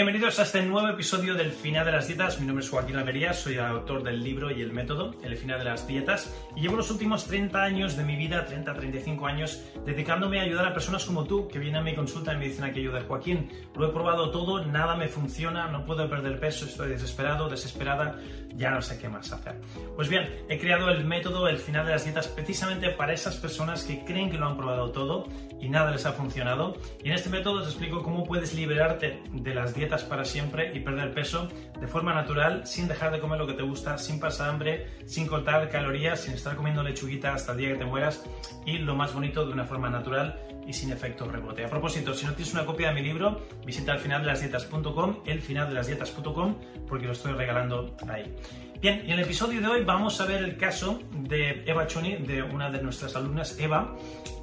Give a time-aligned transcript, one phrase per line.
[0.00, 2.40] Bienvenidos a este nuevo episodio del Final de las Dietas.
[2.40, 5.58] Mi nombre es Joaquín Almería, soy el autor del libro y el método, El Final
[5.58, 10.40] de las Dietas, y llevo los últimos 30 años de mi vida, 30-35 años, dedicándome
[10.40, 12.80] a ayudar a personas como tú que vienen a mi consulta y me dicen aquí
[12.80, 13.50] ayuda Joaquín.
[13.76, 18.18] Lo he probado todo, nada me funciona, no puedo perder peso, estoy desesperado, desesperada,
[18.56, 19.60] ya no sé qué más hacer.
[19.96, 23.84] Pues bien, he creado el método, El Final de las Dietas, precisamente para esas personas
[23.84, 25.28] que creen que lo han probado todo
[25.60, 26.76] y nada les ha funcionado.
[27.02, 30.80] Y en este método te explico cómo puedes liberarte de las dietas para siempre y
[30.80, 31.48] perder peso
[31.80, 35.26] de forma natural, sin dejar de comer lo que te gusta, sin pasar hambre, sin
[35.26, 38.24] cortar calorías, sin estar comiendo lechuguita hasta el día que te mueras
[38.64, 41.64] y lo más bonito de una forma natural y sin efecto rebote.
[41.64, 46.56] A propósito, si no tienes una copia de mi libro, visita elfinaldelasdietas.com, elfinaldelasdietas.com,
[46.88, 48.34] porque lo estoy regalando ahí.
[48.80, 52.16] Bien, y en el episodio de hoy vamos a ver el caso de Eva Choni,
[52.16, 53.94] de una de nuestras alumnas, Eva,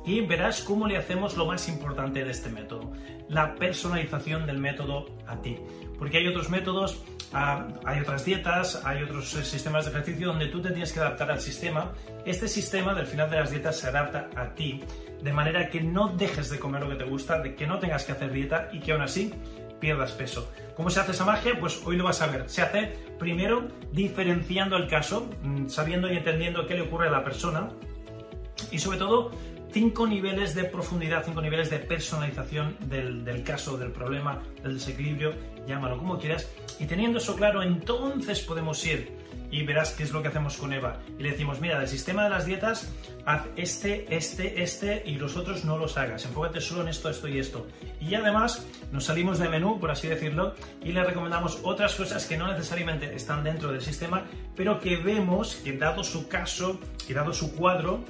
[0.08, 2.94] y verás cómo le hacemos lo más importante de este método,
[3.28, 5.58] la personalización del método a ti.
[6.00, 10.48] Porque hay otros métodos, ah, hay otras dietas, hay otros eh, sistemas de ejercicio donde
[10.48, 11.92] tú te tienes que adaptar al sistema.
[12.26, 14.82] Este sistema del final de las dietas se adapta a ti,
[15.22, 18.06] de manera que no dejes de comer lo que te gusta, de que no tengas
[18.06, 19.34] que hacer dieta y que aún así
[19.82, 20.50] pierdas peso.
[20.78, 21.60] ¿Cómo se hace esa magia?
[21.60, 22.50] Pues hoy lo vas a ver.
[22.50, 27.26] Se hace primero diferenciando el caso, mm, sabiendo y entendiendo qué le ocurre a la
[27.26, 27.70] persona
[28.72, 29.32] y sobre todo
[29.72, 35.34] cinco niveles de profundidad, cinco niveles de personalización del, caso, del problema, del desequilibrio,
[35.68, 36.50] llámalo como quieras.
[36.80, 39.18] Y teniendo eso claro, entonces podemos ir
[39.50, 40.98] y verás qué es lo que hacemos con Eva.
[41.18, 42.92] Y le decimos, mira, del sistema de las dietas,
[43.26, 46.26] haz este, este, este y los otros no los hagas.
[46.26, 47.68] Enfócate solo en esto, esto y esto.
[48.02, 52.38] Y además nos salimos de menú, por así decirlo, y le recomendamos otras cosas que
[52.38, 54.26] no necesariamente están dentro del sistema,
[54.56, 58.04] pero que vemos que dado su caso y dado su cuadro,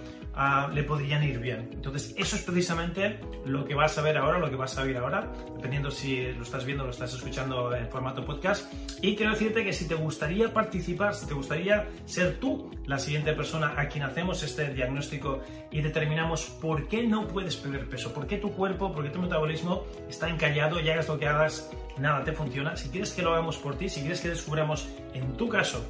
[0.73, 1.69] le podrían ir bien.
[1.73, 4.97] Entonces, eso es precisamente lo que vas a ver ahora, lo que vas a ver
[4.97, 8.71] ahora, dependiendo si lo estás viendo o lo estás escuchando en formato podcast.
[9.01, 13.33] Y quiero decirte que si te gustaría participar, si te gustaría ser tú la siguiente
[13.33, 18.27] persona a quien hacemos este diagnóstico y determinamos por qué no puedes perder peso, por
[18.27, 22.23] qué tu cuerpo, por qué tu metabolismo está encallado y hagas lo que hagas, nada
[22.23, 22.77] te funciona.
[22.77, 25.83] Si quieres que lo hagamos por ti, si quieres que descubramos en tu caso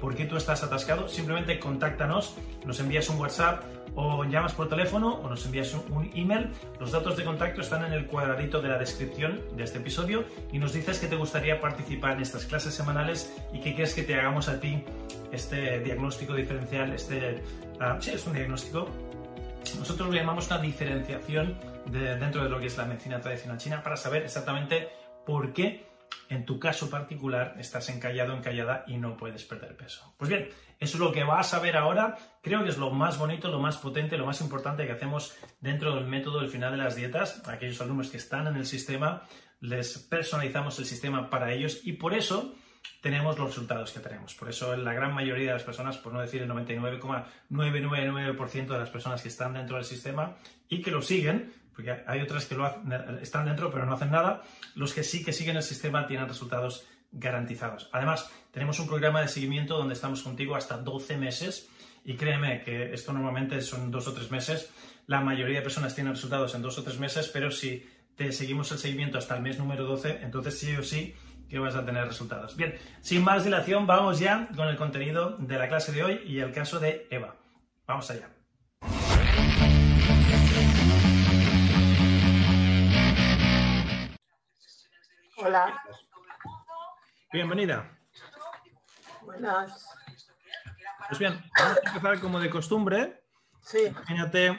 [0.00, 2.34] por qué tú estás atascado, simplemente contáctanos,
[2.66, 3.62] nos envías un WhatsApp
[3.94, 6.48] o llamas por teléfono o nos envías un email.
[6.80, 10.58] Los datos de contacto están en el cuadradito de la descripción de este episodio y
[10.58, 14.14] nos dices que te gustaría participar en estas clases semanales y que quieres que te
[14.14, 14.84] hagamos a ti
[15.30, 17.42] este diagnóstico diferencial, este,
[17.80, 18.88] uh, sí, es un diagnóstico.
[19.78, 23.96] Nosotros lo llamamos una diferenciación dentro de lo que es la medicina tradicional china para
[23.96, 24.88] saber exactamente
[25.24, 25.86] por qué
[26.28, 30.14] en tu caso particular estás encallado, encallada y no puedes perder peso.
[30.16, 30.48] Pues bien,
[30.82, 32.18] eso es lo que vas a ver ahora.
[32.42, 35.94] Creo que es lo más bonito, lo más potente, lo más importante que hacemos dentro
[35.94, 37.40] del método del final de las dietas.
[37.48, 39.22] Aquellos alumnos que están en el sistema,
[39.60, 42.56] les personalizamos el sistema para ellos y por eso
[43.00, 44.34] tenemos los resultados que tenemos.
[44.34, 48.90] Por eso la gran mayoría de las personas, por no decir el 99,999% de las
[48.90, 50.34] personas que están dentro del sistema
[50.68, 52.66] y que lo siguen, porque hay otras que lo
[53.22, 54.42] están dentro pero no hacen nada,
[54.74, 57.88] los que sí que siguen el sistema tienen resultados garantizados.
[57.92, 61.68] Además, tenemos un programa de seguimiento donde estamos contigo hasta 12 meses
[62.04, 64.70] y créeme que esto normalmente son dos o tres meses.
[65.06, 68.70] La mayoría de personas tienen resultados en dos o tres meses, pero si te seguimos
[68.70, 71.14] el seguimiento hasta el mes número 12, entonces sí o sí
[71.48, 72.54] que vas a tener resultados.
[72.54, 76.40] Bien, sin más dilación, vamos ya con el contenido de la clase de hoy y
[76.40, 77.36] el caso de Eva.
[77.86, 78.28] Vamos allá.
[85.38, 85.82] Hola.
[87.32, 88.01] Bienvenida.
[89.32, 89.88] Buenas.
[91.08, 93.24] Pues bien, vamos a empezar como de costumbre.
[93.62, 93.86] Sí.
[93.86, 94.58] Imagínate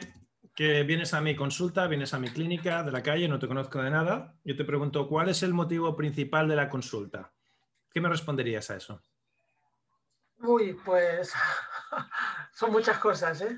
[0.54, 3.80] que vienes a mi consulta, vienes a mi clínica de la calle, no te conozco
[3.80, 4.34] de nada.
[4.42, 7.32] Yo te pregunto, ¿cuál es el motivo principal de la consulta?
[7.92, 9.00] ¿Qué me responderías a eso?
[10.38, 11.32] Uy, pues
[12.52, 13.56] son muchas cosas, ¿eh?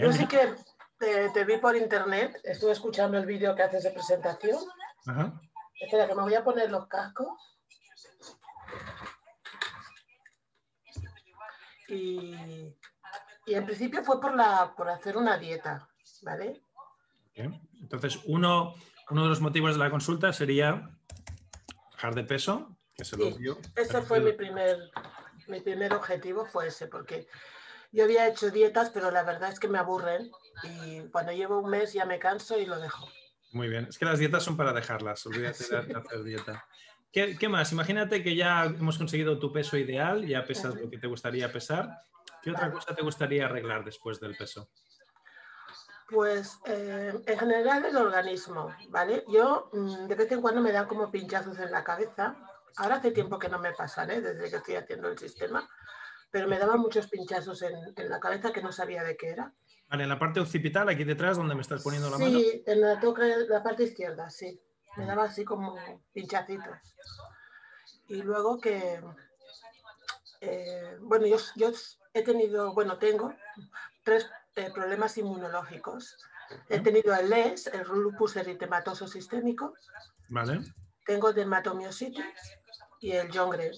[0.00, 0.56] Yo sí que
[0.98, 4.58] te, te, vi por internet, estuve escuchando el vídeo que haces de presentación.
[5.06, 5.40] Ajá.
[5.80, 7.55] Espera, que me voy a poner los cascos.
[11.88, 12.74] Y
[13.46, 15.88] y en principio fue por, la, por hacer una dieta,
[16.22, 16.60] ¿vale?
[17.34, 18.74] Entonces, uno,
[19.08, 20.90] uno de los motivos de la consulta sería
[21.92, 23.58] bajar de peso, que se lo dio.
[23.76, 24.90] Ese fue mi primer,
[25.46, 27.28] mi primer objetivo, fue ese, porque
[27.92, 30.28] yo había hecho dietas, pero la verdad es que me aburren
[30.64, 33.08] y cuando llevo un mes ya me canso y lo dejo.
[33.52, 36.66] Muy bien, es que las dietas son para dejarlas, olvídate de hacer dieta.
[37.16, 37.72] ¿Qué, más?
[37.72, 42.02] Imagínate que ya hemos conseguido tu peso ideal, ya pesas lo que te gustaría pesar.
[42.42, 44.68] ¿Qué otra cosa te gustaría arreglar después del peso?
[46.10, 49.24] Pues eh, en general el organismo, ¿vale?
[49.32, 52.36] Yo mm, de vez en cuando me dan como pinchazos en la cabeza.
[52.76, 54.20] Ahora hace tiempo que no me pasan, ¿eh?
[54.20, 55.66] desde que estoy haciendo el sistema,
[56.30, 59.54] pero me daban muchos pinchazos en, la cabeza que no sabía de qué era.
[59.88, 62.38] Vale, en la parte occipital, aquí detrás, donde me estás poniendo la mano.
[62.38, 63.00] Sí, en la,
[63.48, 64.60] la parte izquierda, sí.
[64.96, 65.76] Me daba así como
[66.12, 66.78] pinchacitos.
[68.08, 69.02] Y luego que,
[70.40, 71.72] eh, bueno, yo, yo
[72.14, 73.34] he tenido, bueno, tengo
[74.04, 76.16] tres eh, problemas inmunológicos.
[76.68, 79.74] He tenido el LES, el lupus eritematoso sistémico.
[80.28, 80.60] Vale.
[81.04, 82.24] Tengo dermatomiositis
[83.00, 83.72] y el Jongre.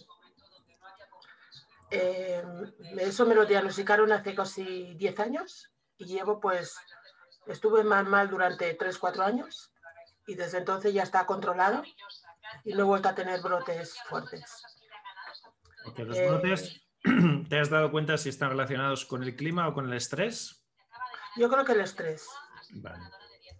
[1.91, 2.45] Eh,
[2.99, 6.77] eso me lo diagnosticaron hace casi 10 años y llevo pues,
[7.47, 9.73] estuve mal mal durante 3-4 años
[10.29, 11.83] y desde entonces ya está controlado
[12.63, 14.63] y no he vuelto a tener brotes fuertes.
[15.97, 16.83] los brotes,
[17.49, 20.65] ¿te has dado cuenta si están relacionados con el clima o con el estrés?
[21.37, 22.27] Yo creo que el estrés.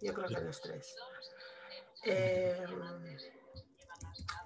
[0.01, 0.95] Yo creo que el estrés.
[2.05, 2.65] Eh,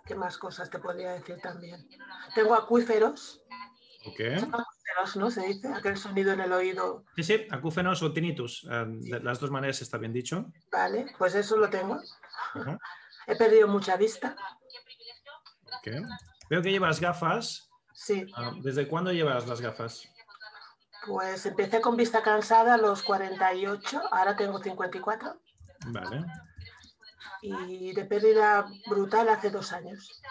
[0.06, 1.88] ¿Qué más cosas te podría decir también?
[2.34, 3.44] Tengo acuíferos.
[4.06, 4.38] Okay.
[4.94, 5.32] Acuíferos, ¿no?
[5.32, 7.06] Se dice, aquel sonido en el oído.
[7.16, 8.68] Sí, sí, acúfenos o tinnitus.
[8.70, 10.52] Eh, de las dos maneras está bien dicho.
[10.72, 12.00] Vale, pues eso lo tengo.
[13.28, 14.36] He perdido mucha vista.
[15.80, 16.02] Okay.
[16.50, 17.70] Veo que llevas gafas.
[17.94, 18.26] Sí.
[18.36, 20.10] Ah, ¿Desde cuándo llevas las gafas?
[21.06, 25.42] Pues empecé con vista cansada a los 48, ahora tengo 54.
[25.88, 26.26] Vale.
[27.42, 30.22] Y de pérdida brutal hace dos años.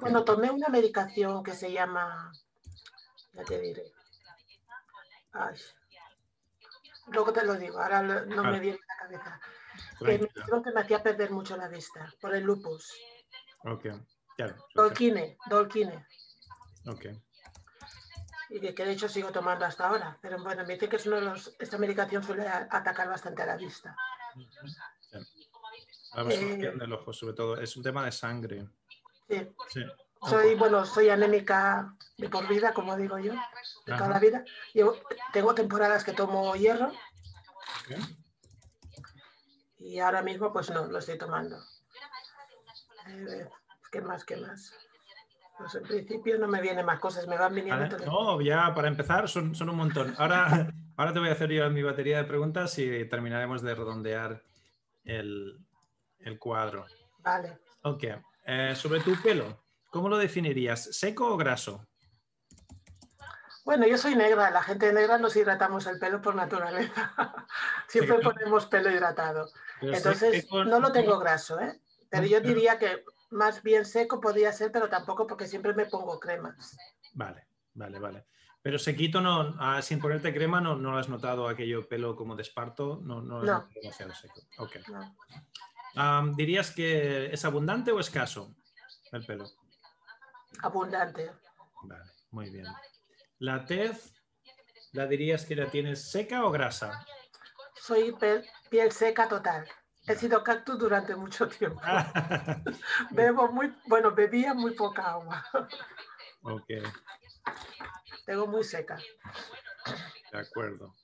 [0.00, 2.32] Bueno, tomé una medicación que se llama,
[3.32, 3.92] ya te diré.
[5.32, 5.56] Ay.
[7.08, 9.40] Luego te lo digo, ahora no me viene la cabeza.
[9.98, 12.92] Que me que me hacía perder mucho la vista por el lupus.
[13.64, 13.86] Ok,
[14.36, 14.66] claro.
[14.74, 16.06] Dolquine, Dolquine.
[16.86, 17.06] Ok
[18.52, 20.18] y que de hecho sigo tomando hasta ahora.
[20.20, 23.46] Pero bueno, me dice que es uno de los, esta medicación suele atacar bastante a
[23.46, 23.96] la vista.
[26.12, 27.58] A ver, eh, el ojo, sobre todo.
[27.58, 28.68] Es un tema de sangre.
[29.68, 29.84] Sí.
[30.24, 33.32] Soy, bueno, soy anémica de por vida, como digo yo,
[33.86, 34.44] de toda la vida.
[35.32, 36.92] tengo temporadas que tomo hierro.
[39.78, 41.58] Y ahora mismo, pues no, lo estoy tomando.
[43.08, 43.48] Eh,
[43.90, 44.24] ¿Qué más?
[44.24, 44.72] ¿Qué más?
[45.58, 47.98] Pues en principio no me vienen más cosas, me van viniendo.
[47.98, 50.14] No, ya para empezar son, son un montón.
[50.18, 54.42] Ahora, ahora te voy a hacer yo mi batería de preguntas y terminaremos de redondear
[55.04, 55.58] el,
[56.20, 56.86] el cuadro.
[57.18, 57.58] Vale.
[57.82, 58.04] Ok.
[58.44, 60.88] Eh, sobre tu pelo, ¿cómo lo definirías?
[60.96, 61.86] ¿Seco o graso?
[63.64, 67.14] Bueno, yo soy negra, la gente negra nos hidratamos el pelo por naturaleza.
[67.86, 69.48] Siempre ponemos pelo hidratado.
[69.80, 71.80] Entonces, no lo tengo graso, ¿eh?
[72.10, 76.20] Pero yo diría que más bien seco podría ser, pero tampoco porque siempre me pongo
[76.20, 76.76] cremas.
[77.14, 78.26] Vale, vale, vale.
[78.60, 82.42] Pero sequito, no, ah, sin ponerte crema, no, no has notado aquello pelo como de
[82.42, 83.68] esparto, no, no, no.
[83.74, 84.40] demasiado seco.
[84.58, 84.82] Okay.
[86.36, 88.54] ¿Dirías que es abundante o escaso
[89.12, 89.46] el pelo?
[90.60, 91.30] Abundante.
[91.84, 92.66] Vale, muy bien.
[93.38, 94.14] ¿La tez,
[94.92, 97.04] la dirías que la tienes seca o grasa?
[97.74, 98.14] Soy
[98.70, 99.68] piel seca total.
[100.06, 101.80] He sido cactus durante mucho tiempo.
[103.10, 105.44] Bebo muy, bueno, bebía muy poca agua.
[106.42, 106.70] ok.
[108.26, 108.98] Tengo muy seca.
[110.32, 110.94] De acuerdo.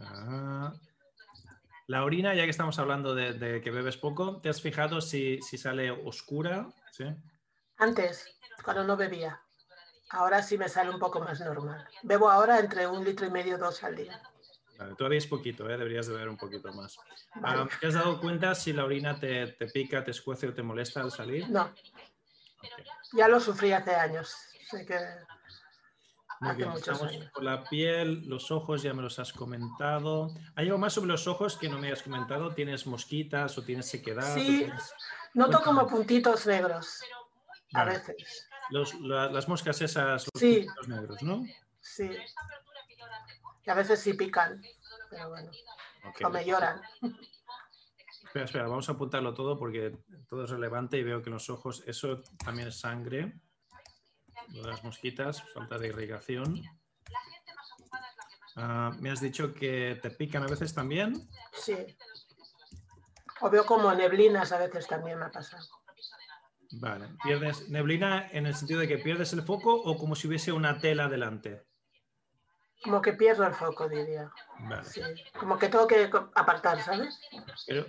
[0.00, 0.72] Ah.
[1.86, 5.56] La orina, ya que estamos hablando de, que bebes poco, ¿te has fijado si, si
[5.56, 6.68] sale oscura?
[6.90, 7.04] ¿Sí?
[7.78, 8.26] Antes,
[8.64, 9.40] cuando no bebía.
[10.10, 11.86] Ahora sí me sale un poco más normal.
[12.02, 14.20] Bebo ahora entre un litro y medio, dos al día
[14.96, 15.76] todavía es poquito, ¿eh?
[15.76, 16.96] deberías de beber un poquito más.
[17.42, 21.00] Ah, ¿Te has dado cuenta si la orina te, pica, te escuece o te molesta
[21.00, 21.48] al salir?
[21.48, 21.72] No.
[23.12, 24.34] Ya lo sufrí hace años.
[24.70, 24.98] Sé que
[26.40, 27.30] hace muchos años.
[27.32, 30.34] por la piel, los ojos ya me los has comentado.
[30.54, 32.52] ¿Hay algo más sobre los ojos que no me has comentado?
[32.54, 34.34] ¿Tienes mosquitas o tienes sequedad?
[34.34, 34.68] Sí,
[35.34, 37.00] noto como puntitos negros
[37.74, 38.48] a veces.
[38.70, 41.44] las moscas esas, los negros, ¿no?
[41.80, 42.10] Sí
[43.70, 44.62] a veces sí pican,
[45.10, 45.50] pero bueno.
[46.24, 46.80] o me lloran.
[48.24, 49.96] Espera, espera, vamos a apuntarlo todo porque
[50.28, 53.40] todo es relevante y veo que los ojos, eso también es sangre.
[54.52, 56.62] las mosquitas, falta de irrigación.
[58.56, 61.28] Ah, me has dicho que te pican a veces también.
[61.52, 61.76] Sí.
[63.40, 65.66] O veo como neblinas a veces también me ha pasado.
[66.72, 67.08] Vale.
[67.22, 70.78] ¿Pierdes neblina en el sentido de que pierdes el foco o como si hubiese una
[70.78, 71.64] tela delante?
[72.82, 74.30] Como que pierdo el foco, diría.
[75.38, 77.18] Como que tengo que apartar, ¿sabes?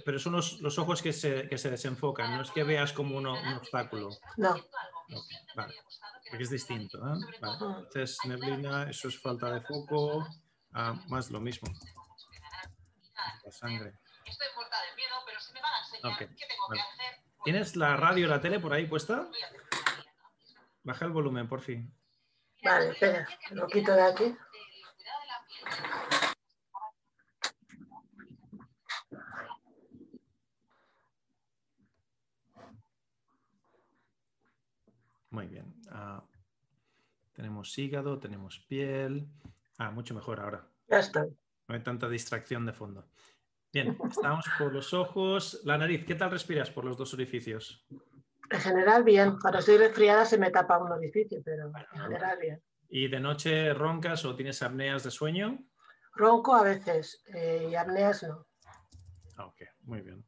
[0.06, 3.28] Pero, son los, ojos que se, que se, desenfocan, no es que veas como un
[3.28, 4.10] obstáculo.
[4.38, 4.56] No.
[5.56, 5.76] Vale.
[6.30, 6.98] Porque es distinto.
[6.98, 7.20] ¿eh?
[7.42, 7.54] Vale.
[7.54, 10.26] Entonces, neblina, eso es falta de foco,
[10.74, 11.70] ah, más lo mismo.
[13.44, 13.94] La sangre.
[14.26, 17.27] Estoy muerta de miedo, pero si me van a enseñar qué tengo que hacer.
[17.44, 19.29] ¿Tienes la radio y la tele por ahí puesta?
[20.84, 21.94] Baja el volumen, por fin.
[22.63, 24.36] Vale, espera, lo quito de aquí.
[35.29, 35.74] Muy bien.
[35.91, 36.24] Ah,
[37.34, 39.27] tenemos hígado, tenemos piel.
[39.77, 40.67] Ah, mucho mejor ahora.
[40.88, 41.25] Ya está.
[41.67, 43.08] No hay tanta distracción de fondo.
[43.74, 45.62] Bien, estamos por los ojos.
[45.66, 47.86] La nariz, ¿qué tal respiras por los dos orificios?
[48.50, 49.38] En general, bien.
[49.40, 52.64] Cuando estoy resfriada se me tapa un orificio, pero en general, bien.
[52.90, 55.60] ¿Y de noche roncas o tienes apneas de sueño?
[56.14, 58.48] Ronco a veces eh, y apneas no.
[59.36, 60.26] Ah, ok, muy bien.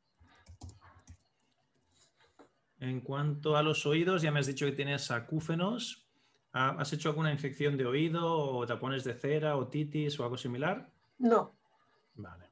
[2.79, 6.07] En cuanto a los oídos, ya me has dicho que tienes acúfenos.
[6.51, 10.37] Ah, ¿Has hecho alguna infección de oído o tapones de cera o titis o algo
[10.37, 10.89] similar?
[11.17, 11.55] No.
[12.15, 12.48] Vale.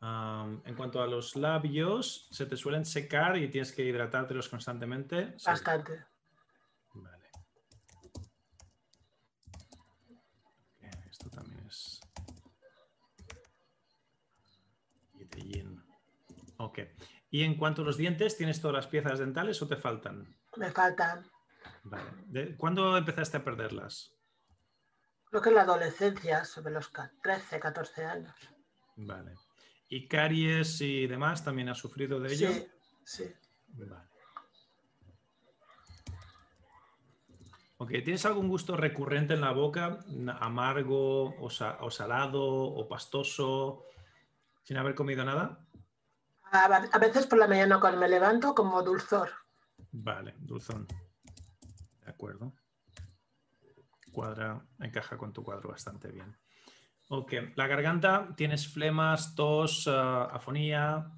[0.00, 5.34] En cuanto a los labios, ¿se te suelen secar y tienes que hidratártelos constantemente?
[5.44, 6.06] Bastante.
[16.58, 16.80] Ok.
[17.30, 20.36] Y en cuanto a los dientes, ¿tienes todas las piezas dentales o te faltan?
[20.56, 21.24] Me faltan.
[21.84, 22.56] Vale.
[22.56, 24.14] ¿Cuándo empezaste a perderlas?
[25.24, 26.90] Creo que en la adolescencia, sobre los
[27.22, 28.34] 13, 14 años.
[28.96, 29.34] Vale.
[29.88, 32.52] ¿Y caries y demás también has sufrido de ello?
[32.52, 32.68] Sí,
[33.04, 33.34] sí.
[33.68, 34.08] Vale.
[37.80, 40.00] Ok, ¿tienes algún gusto recurrente en la boca?
[40.40, 43.84] ¿Amargo o salado o pastoso?
[44.64, 45.64] ¿Sin haber comido nada?
[46.50, 49.30] A, veces por la mañana cuando me levanto como dulzor.
[49.92, 50.86] Vale, dulzón.
[52.04, 52.52] De acuerdo.
[54.12, 56.36] Cuadra, encaja con tu cuadro bastante bien.
[57.10, 61.10] Ok, la garganta, ¿tienes flemas, tos, eh, afonía?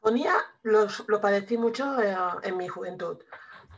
[0.00, 3.18] Afonía lo padecí mucho eh, en mi juventud,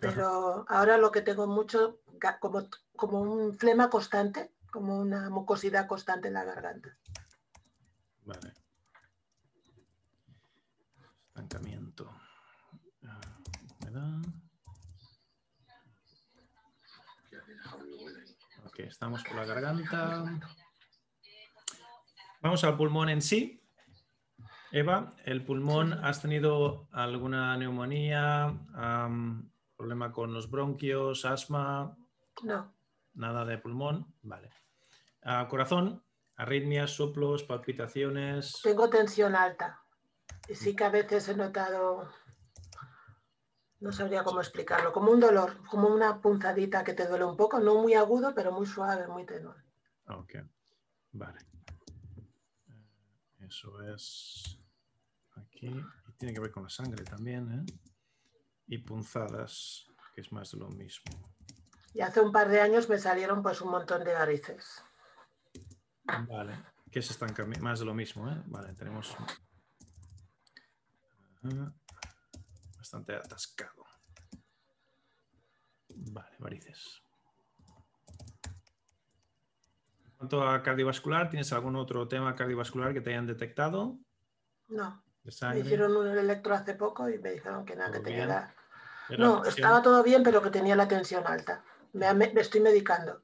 [0.00, 1.98] pero ahora lo que tengo mucho,
[2.38, 6.96] como, como un flema constante, como una mucosidad constante en la garganta.
[8.24, 8.52] Vale.
[11.28, 12.08] Estancamiento.
[18.64, 20.24] Ok, estamos por la garganta.
[22.46, 23.60] Vamos al pulmón en sí.
[24.70, 28.56] Eva, ¿el pulmón has tenido alguna neumonía,
[29.76, 31.98] problema con los bronquios, asma?
[32.44, 32.72] No.
[33.14, 34.52] Nada de pulmón, vale.
[35.22, 36.04] Ah, corazón,
[36.36, 38.60] arritmias, soplos, palpitaciones.
[38.62, 39.82] Tengo tensión alta
[40.54, 42.08] sí que a veces he notado,
[43.80, 47.58] no sabría cómo explicarlo, como un dolor, como una punzadita que te duele un poco,
[47.58, 49.56] no muy agudo, pero muy suave, muy tenue.
[50.06, 50.34] Ok,
[51.10, 51.55] vale.
[53.48, 54.58] Eso es
[55.36, 55.68] aquí.
[55.68, 57.64] Y tiene que ver con la sangre también, ¿eh?
[58.68, 61.34] Y punzadas, que es más de lo mismo.
[61.94, 64.82] Y hace un par de años me salieron pues un montón de varices.
[66.28, 67.18] Vale, que es
[67.60, 68.42] más de lo mismo, ¿eh?
[68.46, 69.16] Vale, tenemos
[72.76, 73.84] Bastante atascado.
[75.88, 77.02] Vale, varices.
[80.04, 83.98] En cuanto a cardiovascular, ¿tienes algún otro tema cardiovascular que te hayan detectado?
[84.68, 85.02] No.
[85.50, 88.54] Me hicieron un electro hace poco y me dijeron que nada, que tenía la...
[89.18, 91.64] No, estaba todo bien, pero que tenía la tensión alta.
[91.92, 92.08] Me,
[92.40, 93.22] estoy medicando.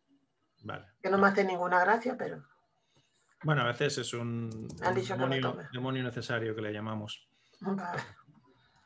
[0.64, 0.86] Vale.
[1.00, 2.44] Que no me hace ninguna gracia, pero...
[3.44, 4.68] Bueno, a veces es un,
[5.72, 7.28] demonio, necesario que le llamamos.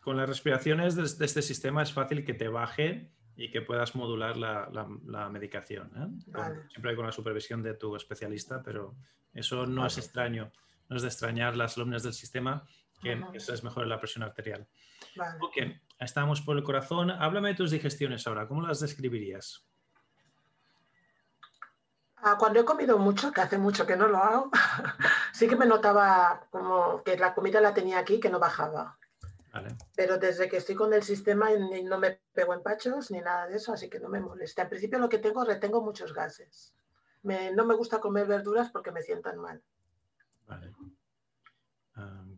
[0.02, 4.36] Con las respiraciones de, este sistema es fácil que te baje y que puedas modular
[4.36, 5.90] la, medicación.
[5.96, 6.64] ¿eh?
[6.70, 8.94] siempre con la supervisión de tu especialista, pero
[9.34, 10.50] eso no es extraño.
[10.88, 12.64] No es de extrañar las alumnas del sistema
[13.02, 14.66] que, eso es mejor la presión arterial.
[15.40, 15.56] Ok,
[15.98, 17.10] estamos por el corazón.
[17.10, 18.48] Háblame de tus digestiones ahora.
[18.48, 19.66] ¿Cómo las describirías?
[22.16, 24.50] Ah, cuando he comido mucho, que hace mucho que no lo hago,
[25.32, 28.98] sí que me notaba como que la comida la tenía aquí, que no bajaba.
[29.94, 31.50] Pero desde que estoy con el sistema
[31.84, 34.62] no me pego empachos ni nada de eso, así que no me molesta.
[34.62, 36.74] Al principio lo que tengo, retengo muchos gases.
[37.22, 39.62] no me gusta comer verduras porque me sientan mal.
[40.46, 40.72] Vale.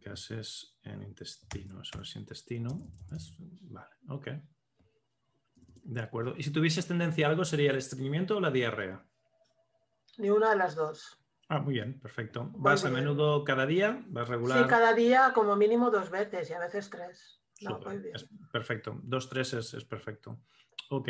[0.01, 1.83] gases en intestino.
[1.83, 2.89] Eso es intestino.
[3.63, 4.29] Vale, ok.
[5.85, 6.35] De acuerdo.
[6.37, 9.05] ¿Y si tuvieses tendencia a algo, sería el estreñimiento o la diarrea?
[10.19, 11.18] Ni una de las dos.
[11.49, 12.51] Ah, muy bien, perfecto.
[12.57, 14.05] ¿Vas a menudo cada día?
[14.09, 14.63] ¿Vas regular?
[14.63, 17.41] Sí, cada día como mínimo dos veces y a veces tres.
[18.53, 19.01] perfecto.
[19.03, 20.41] Dos, tres es, perfecto.
[20.91, 21.09] Ok.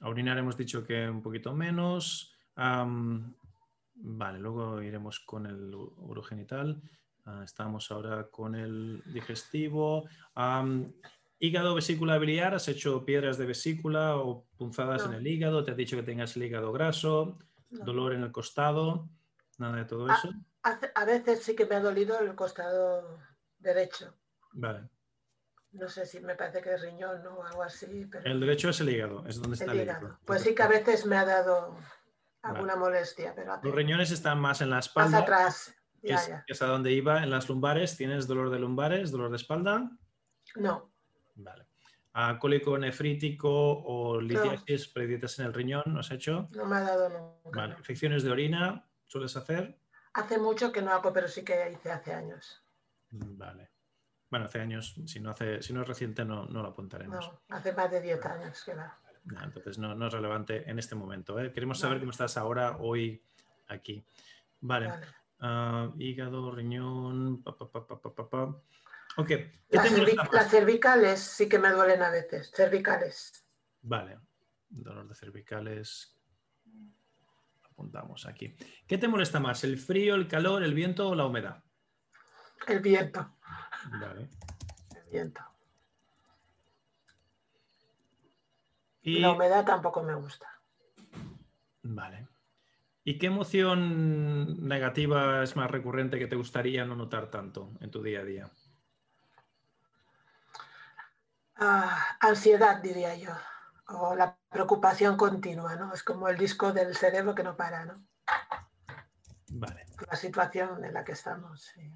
[0.00, 2.34] A orinar hemos dicho que un poquito menos.
[2.56, 6.82] vale, luego iremos con el urogenital.
[7.24, 10.06] Ah, estamos ahora con el digestivo.
[11.38, 12.54] hígado, vesícula biliar.
[12.54, 15.64] ¿Has hecho piedras de vesícula o punzadas en el hígado?
[15.64, 17.38] ¿Te ha dicho que tengas el hígado graso?
[17.70, 19.08] ¿Dolor en el costado?
[19.58, 20.30] Nada de todo eso.
[20.62, 23.18] A, veces sí que me ha dolido el costado
[23.58, 24.14] derecho.
[24.52, 24.88] Vale.
[25.72, 28.08] No sé si me parece que es riñón o algo así.
[28.24, 30.18] El derecho es el hígado, es donde está el, hígado.
[30.24, 31.76] Pues sí que a veces me ha dado
[32.42, 33.34] alguna molestia.
[33.34, 35.10] Pero Los riñones están más en la espalda.
[35.10, 35.74] Más atrás.
[36.02, 36.44] Ya, es, ya.
[36.46, 37.96] es, a donde iba, en las lumbares.
[37.96, 39.90] ¿Tienes dolor de lumbares, dolor de espalda?
[40.56, 40.92] No.
[41.34, 41.66] Vale.
[42.12, 45.02] ¿A cólico nefrítico o litiasis, no.
[45.02, 46.48] en el riñón, ¿no has hecho?
[46.52, 47.60] No me ha dado nunca.
[47.60, 47.74] Vale.
[47.76, 48.88] ¿Infecciones de orina?
[49.14, 49.78] Sueles hacer?
[50.14, 52.60] Hace mucho que no hago, pero sí que hice hace años.
[53.10, 53.70] Vale.
[54.28, 57.24] Bueno, hace años, si no, hace, si no es reciente, no, no lo apuntaremos.
[57.24, 58.98] No, hace más de 10 años que va.
[59.44, 61.38] entonces no, es relevante en este momento.
[61.38, 61.52] ¿eh?
[61.52, 63.22] Queremos saber cómo estás ahora, hoy,
[63.68, 64.04] aquí.
[64.60, 64.92] Vale.
[65.38, 67.56] Ah, hígado, riñón, pa,
[69.16, 69.30] Ok.
[69.68, 72.50] las cervicales sí que me duelen a veces.
[72.50, 73.46] Cervicales.
[73.82, 74.18] Vale.
[74.68, 76.18] Dolor de cervicales
[77.74, 78.56] apuntamos aquí.
[78.86, 79.64] ¿Qué te molesta más?
[79.64, 81.62] ¿El frío, el calor, el viento o la humedad?
[82.66, 83.34] El viento.
[84.00, 84.28] Vale.
[84.94, 85.40] El viento.
[89.02, 89.18] Y...
[89.18, 90.48] La humedad tampoco me gusta.
[91.82, 92.28] Vale.
[93.02, 98.02] ¿Y qué emoción negativa es más recurrente que te gustaría no notar tanto en tu
[98.02, 98.50] día a día?
[101.56, 103.30] Ah, ansiedad, diría yo
[103.88, 105.92] o la preocupación continua, ¿no?
[105.92, 108.06] Es como el disco del cerebro que no para, ¿no?
[109.50, 109.86] Vale.
[110.10, 111.62] La situación en la que estamos.
[111.74, 111.92] Sí.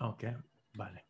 [0.00, 0.24] Ok,
[0.74, 1.06] vale.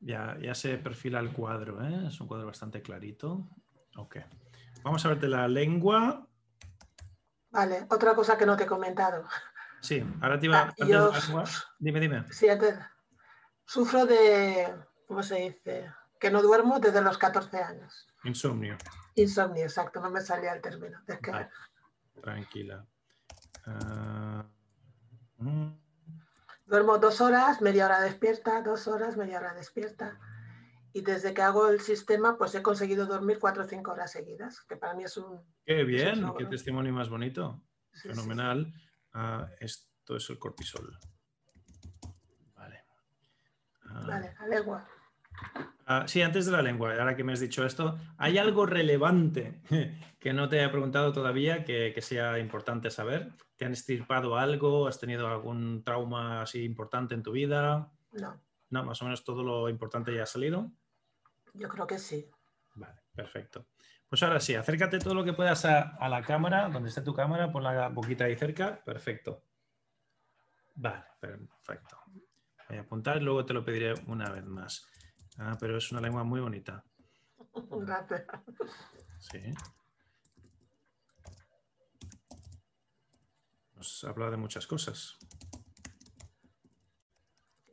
[0.00, 2.08] Ya, ya se perfila el cuadro, ¿eh?
[2.08, 3.48] Es un cuadro bastante clarito.
[3.96, 4.18] Ok.
[4.82, 6.26] Vamos a ver de la lengua.
[7.50, 9.26] Vale, otra cosa que no te he comentado.
[9.80, 10.74] Sí, ahora te iba a...
[10.80, 11.44] Ah,
[11.78, 12.24] dime, dime.
[12.30, 12.74] Sí, antes...
[13.66, 14.74] Sufro de,
[15.06, 15.90] ¿cómo se dice?
[16.20, 18.06] Que no duermo desde los 14 años.
[18.24, 18.76] Insomnio.
[19.14, 21.00] Insomnio, exacto, no me salía el término.
[22.20, 22.86] tranquila.
[23.66, 24.46] Ah,
[25.38, 25.68] mm.
[26.66, 30.18] Duermo dos horas, media hora despierta, dos horas, media hora despierta.
[30.92, 34.62] Y desde que hago el sistema, pues he conseguido dormir cuatro o cinco horas seguidas,
[34.62, 35.42] que para mí es un...
[35.66, 37.62] Qué bien, qué testimonio más bonito.
[37.92, 38.72] Fenomenal.
[39.12, 40.98] Ah, esto es el cortisol.
[42.54, 42.84] Vale.
[43.86, 44.04] Ah.
[44.06, 44.88] Vale, alegua.
[45.86, 49.60] Ah, sí, antes de la lengua, ahora que me has dicho esto, ¿hay algo relevante
[50.18, 53.32] que no te he preguntado todavía que, sea importante saber?
[53.56, 54.86] ¿Te han estirpado algo?
[54.88, 57.92] ¿Has tenido algún trauma así importante en tu vida?
[58.12, 58.40] No.
[58.70, 60.72] No, más o menos todo lo importante ya ha salido.
[61.52, 62.30] Yo creo que sí.
[62.74, 63.66] Vale, perfecto.
[64.08, 67.14] Pues ahora sí, acércate todo lo que puedas a, a la cámara, donde esté tu
[67.14, 68.82] cámara, pon la boquita ahí cerca.
[68.82, 69.44] Perfecto.
[70.76, 71.98] Vale, perfecto.
[72.68, 74.88] Voy a apuntar, luego te lo pediré una vez más.
[75.36, 76.84] Ah, pero es una lengua muy bonita.
[77.70, 78.24] Gracias.
[79.18, 79.54] Sí.
[83.76, 85.18] Nos habla de muchas cosas.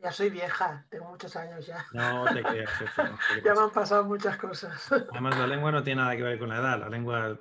[0.02, 1.86] Ya soy vieja, tengo muchos años ya.
[1.94, 2.72] No te creas.
[3.46, 4.92] ya me han pasado muchas cosas.
[5.12, 7.40] Además, la lengua no tiene nada que ver con la edad, la lengua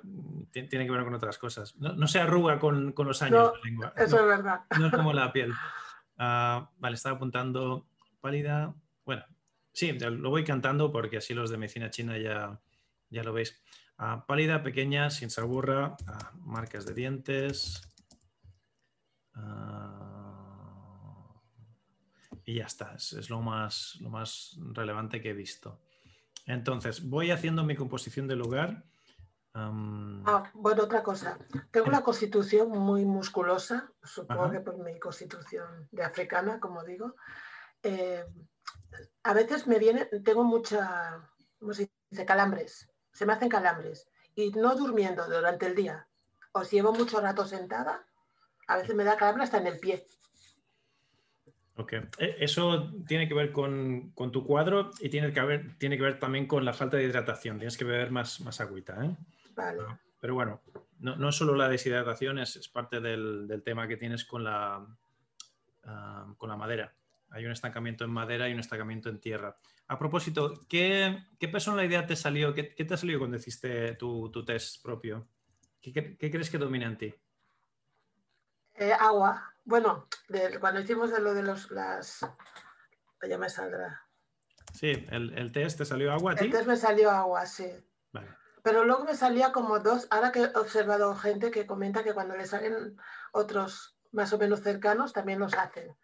[0.51, 1.75] tiene que ver con otras cosas.
[1.77, 3.93] No, se arruga con, los años la lengua.
[3.97, 4.61] Eso es verdad.
[4.77, 5.51] No es como la piel.
[6.19, 7.87] Ah, vale, estaba apuntando
[8.21, 8.75] pálida.
[9.05, 9.25] Bueno,
[9.73, 12.59] Sí, lo voy cantando porque así los de medicina china ya,
[13.09, 13.61] ya lo veis.
[13.97, 17.81] Ah, pálida, pequeña, sin saburra, ah, marcas de dientes.
[19.33, 20.11] Ah,
[22.43, 25.79] y ya está, es, lo, más, lo más relevante que he visto.
[26.45, 28.83] Entonces, voy haciendo mi composición de lugar.
[29.53, 31.37] bueno, otra cosa.
[31.69, 37.15] Tengo una constitución muy musculosa, supongo que por mi constitución de africana, como digo.
[37.83, 38.25] Eh,
[39.23, 42.25] a veces me viene, tengo mucha, ¿cómo se dice?
[42.25, 44.07] Calambres, se me hacen calambres.
[44.35, 46.07] Y no durmiendo durante el día,
[46.53, 48.05] o si llevo mucho rato sentada,
[48.67, 50.05] a veces me da calambre hasta en el pie.
[51.75, 51.93] Ok.
[52.17, 56.19] E, eso tiene que ver con, tu cuadro y tiene que, ver, tiene que ver
[56.19, 57.57] también con la falta de hidratación.
[57.57, 59.03] Tienes que beber más, más agüita.
[59.03, 59.15] ¿eh?
[59.55, 59.83] Vale.
[60.19, 60.61] Pero bueno,
[60.99, 64.85] no, no solo la deshidratación, es, parte del, tema que tienes con la,
[65.83, 66.93] ah, con la madera.
[67.31, 69.57] Hay un estancamiento en madera y un estancamiento en tierra.
[69.87, 72.53] A propósito, ¿qué, qué personalidad te salió?
[72.53, 75.27] ¿Qué, te salió cuando hiciste tu, test propio?
[75.81, 77.15] ¿Qué, crees que domina en ti?
[78.75, 79.53] Eh, agua.
[79.63, 80.07] Bueno,
[80.59, 82.25] cuando hicimos de lo de los, las...
[83.27, 84.01] Ya me saldrá.
[84.73, 86.45] Sí, el, test te salió agua a ti.
[86.45, 87.69] El test me salió agua, sí.
[88.11, 88.29] Vale.
[88.63, 92.35] Pero luego me salía como dos, ahora que he observado gente que comenta que cuando
[92.35, 92.97] le salen
[93.31, 95.95] otros más o menos cercanos también los hacen.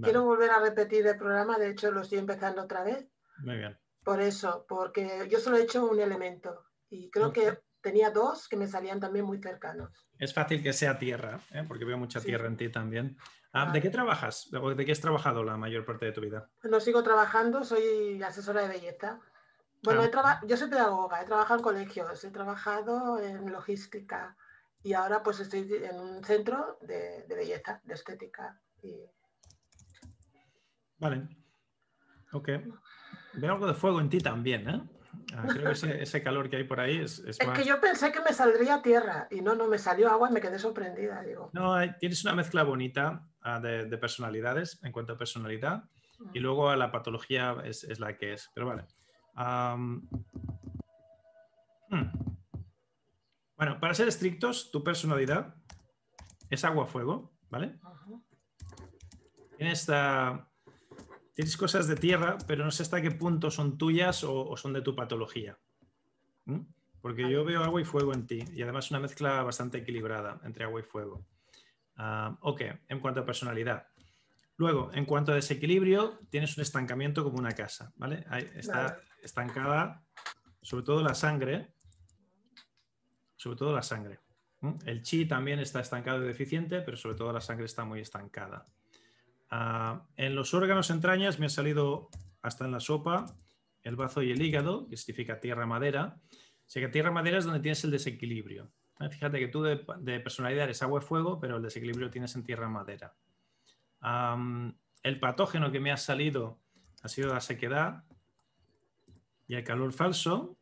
[0.00, 3.06] Quiero volver a repetir el programa, de hecho lo estoy empezando otra vez.
[3.38, 3.78] Muy bien.
[4.02, 8.56] Por eso, porque yo solo he hecho un elemento y creo que tenía dos que
[8.56, 10.06] me salían también muy cercanos.
[10.18, 11.64] Es fácil que sea tierra, ¿eh?
[11.66, 13.18] porque veo mucha tierra en ti también.
[13.52, 14.48] Ah, ¿De qué trabajas?
[14.50, 16.48] ¿De qué has trabajado la mayor parte de tu vida?
[16.62, 19.20] No sigo trabajando, soy asesora de belleza.
[19.82, 20.40] Bueno, ah.
[20.46, 24.36] yo soy pedagoga, he trabajado en colegios, he trabajado en logística
[24.82, 28.60] y ahora pues estoy en un centro de, belleza, de estética.
[31.02, 31.28] Vale.
[32.32, 32.48] Ok.
[33.34, 34.80] Veo algo de fuego en ti también, ¿eh?
[35.34, 38.20] Ah, creo que ese, calor que hay por ahí es, es, que yo pensé que
[38.20, 41.22] me saldría tierra y no, no, me salió agua y me quedé sorprendida.
[41.22, 41.50] Digo.
[41.52, 45.84] No, tienes una mezcla bonita ah, de, personalidades en cuanto a personalidad
[46.32, 46.42] y mm.
[46.42, 48.48] luego la patología es, es la que es.
[48.54, 48.84] Pero vale.
[51.88, 52.10] Hmm.
[53.56, 55.56] Bueno, para ser estrictos, tu personalidad
[56.48, 57.80] es agua-fuego, ¿vale?
[59.56, 59.88] Tienes,
[61.34, 64.82] tienes, cosas de tierra, pero no sé hasta qué punto son tuyas o, son de
[64.82, 65.58] tu patología.
[67.00, 70.64] Porque yo veo agua y fuego en ti y además una mezcla bastante equilibrada entre
[70.64, 71.26] agua y fuego.
[72.40, 73.86] ok, en cuanto a personalidad.
[74.56, 78.24] Luego, en cuanto a desequilibrio, tienes un estancamiento como una casa, ¿vale?
[78.54, 80.04] está estancada,
[80.60, 81.74] sobre todo la sangre,
[83.36, 84.20] sobre todo la sangre.
[84.84, 88.64] El chi también está estancado y deficiente, pero sobre todo la sangre está muy estancada.
[89.54, 92.08] Ah, en los órganos entrañas me ha salido
[92.40, 93.26] hasta en la sopa
[93.82, 96.16] el bazo y el hígado, que significa tierra-madera.
[96.30, 98.72] O sea que tierra-madera es donde tienes el desequilibrio.
[98.98, 99.76] Ah, fíjate que tú de,
[100.20, 103.14] personalidad eres agua y fuego, pero el desequilibrio tienes en tierra-madera.
[105.02, 106.58] el patógeno que me ha salido
[107.02, 108.04] ha sido la sequedad,
[109.48, 110.56] y el calor falso,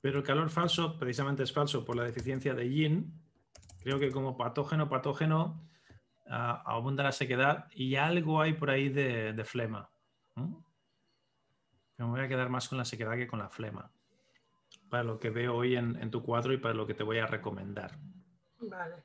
[0.00, 3.12] pero el calor falso precisamente es falso por la deficiencia de yin.
[3.80, 5.60] Creo que como patógeno, patógeno,
[6.26, 9.88] abunda la sequedad y algo hay por ahí de, flema.
[11.96, 13.90] Me voy a quedar más con la sequedad que con la flema,
[14.88, 17.26] para lo que veo hoy en, tu cuadro y para lo que te voy a
[17.26, 17.96] recomendar.
[18.60, 18.96] Vale.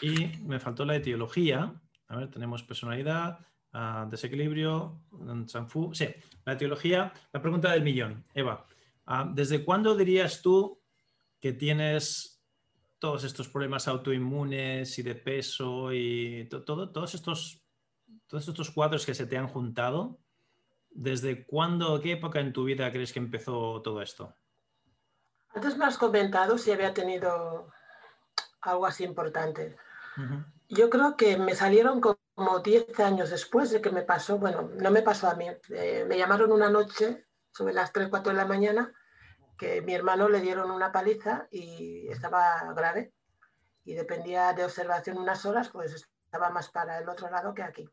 [0.00, 1.72] Y me faltó la etiología.
[2.08, 3.38] A ver, tenemos personalidad,
[4.08, 5.00] desequilibrio,
[5.46, 5.94] Sanfu.
[5.94, 6.08] Sí,
[6.44, 8.24] la etiología, la pregunta del millón.
[8.34, 8.66] Eva,
[9.06, 10.80] ah, ¿desde cuándo dirías tú
[11.40, 12.35] que tienes
[13.06, 17.62] todos estos problemas autoinmunes y de peso y todo, todos, estos,
[18.26, 20.18] todos estos cuadros que se te han juntado?
[20.90, 24.34] ¿Desde cuándo, qué época en tu vida crees que empezó todo esto?
[25.54, 27.70] Antes me has comentado si había tenido
[28.62, 29.76] algo así importante.
[30.68, 34.90] Yo creo que me salieron como 10 años después de que me pasó, bueno, no
[34.90, 38.46] me pasó a mí, eh, me llamaron una noche sobre las 3, 4 de la
[38.46, 38.92] mañana
[39.56, 43.12] que mi hermano le dieron una paliza y estaba grave
[43.84, 47.88] y dependía de observación unas horas, pues estaba más para el otro lado que aquí.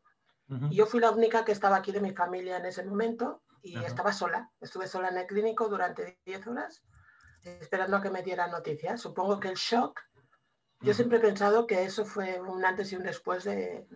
[0.70, 3.76] Y yo fui la única que estaba aquí de mi familia en ese momento y
[3.82, 4.50] estaba sola.
[4.60, 6.84] Estuve sola en el clínico durante 10 horas
[7.44, 9.00] esperando a que me dieran noticias.
[9.00, 10.00] Supongo que el shock
[10.84, 13.86] yo siempre he pensado que eso fue un antes y un después de,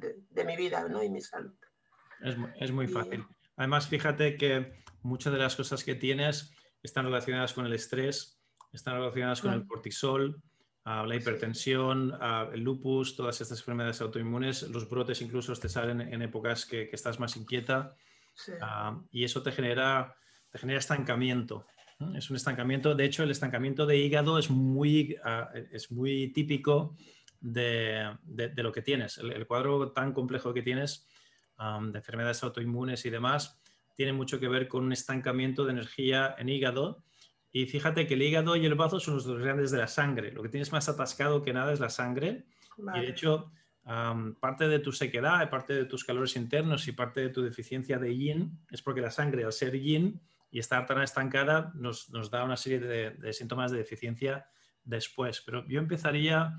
[0.46, 1.02] mi vida ¿no?
[1.02, 1.52] y mi salud.
[2.58, 3.26] Es, muy fácil.
[3.56, 6.50] Además, fíjate que muchas de las cosas que tienes
[6.82, 8.40] están relacionadas con el estrés,
[8.72, 10.42] están relacionadas con el cortisol,
[10.84, 16.00] ah, la hipertensión, ah, el lupus, todas estas enfermedades autoinmunes, los brotes incluso te salen
[16.00, 17.94] en épocas que, estás más inquieta
[18.60, 20.14] ah, y eso te genera,
[20.50, 21.66] te genera estancamiento.
[22.14, 25.16] Es un estancamiento, de hecho el estancamiento de hígado es muy,
[25.72, 26.96] es muy típico
[27.40, 28.16] de,
[28.56, 29.18] lo que tienes.
[29.18, 31.08] El, cuadro tan complejo que tienes
[31.58, 33.57] de enfermedades autoinmunes y demás
[33.98, 37.02] tiene mucho que ver con un estancamiento de energía en hígado.
[37.50, 40.30] Y fíjate que el hígado y el bazo son los dos grandes de la sangre.
[40.30, 42.46] Lo que tienes más atascado que nada es la sangre.
[42.94, 43.50] Y de hecho,
[44.38, 48.16] parte de tu sequedad, parte de tus calores internos y parte de tu deficiencia de
[48.16, 50.20] yin es porque la sangre, al ser yin,
[50.52, 54.46] y estar tan estancada nos, da una serie de, síntomas de deficiencia
[54.84, 55.42] después.
[55.44, 56.56] Pero yo empezaría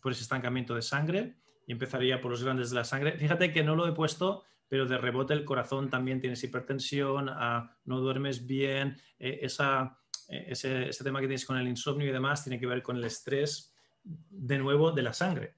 [0.00, 1.34] por ese estancamiento de sangre
[1.66, 3.18] y empezaría por los grandes de la sangre.
[3.18, 7.76] Fíjate que no lo he puesto, pero de rebote el corazón también tienes hipertensión, ah,
[7.84, 9.98] no duermes bien, eh, esa,
[10.28, 13.04] eh, ese, tema que tienes con el insomnio y demás tiene que ver con el
[13.04, 15.54] estrés, de nuevo, de la sangre,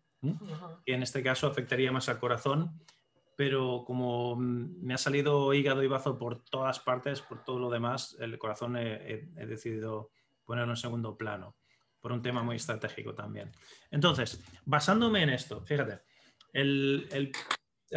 [0.85, 2.81] que en este caso afectaría más al corazón,
[3.37, 7.71] pero como mm, me ha salido hígado y bazo por todas partes, por todo lo
[7.71, 10.11] demás, el corazón he decidido
[10.45, 11.57] ponerlo en segundo plano
[12.01, 13.51] por un tema muy estratégico también.
[13.91, 16.01] Entonces, basándome en esto, fíjate,
[16.53, 17.33] el,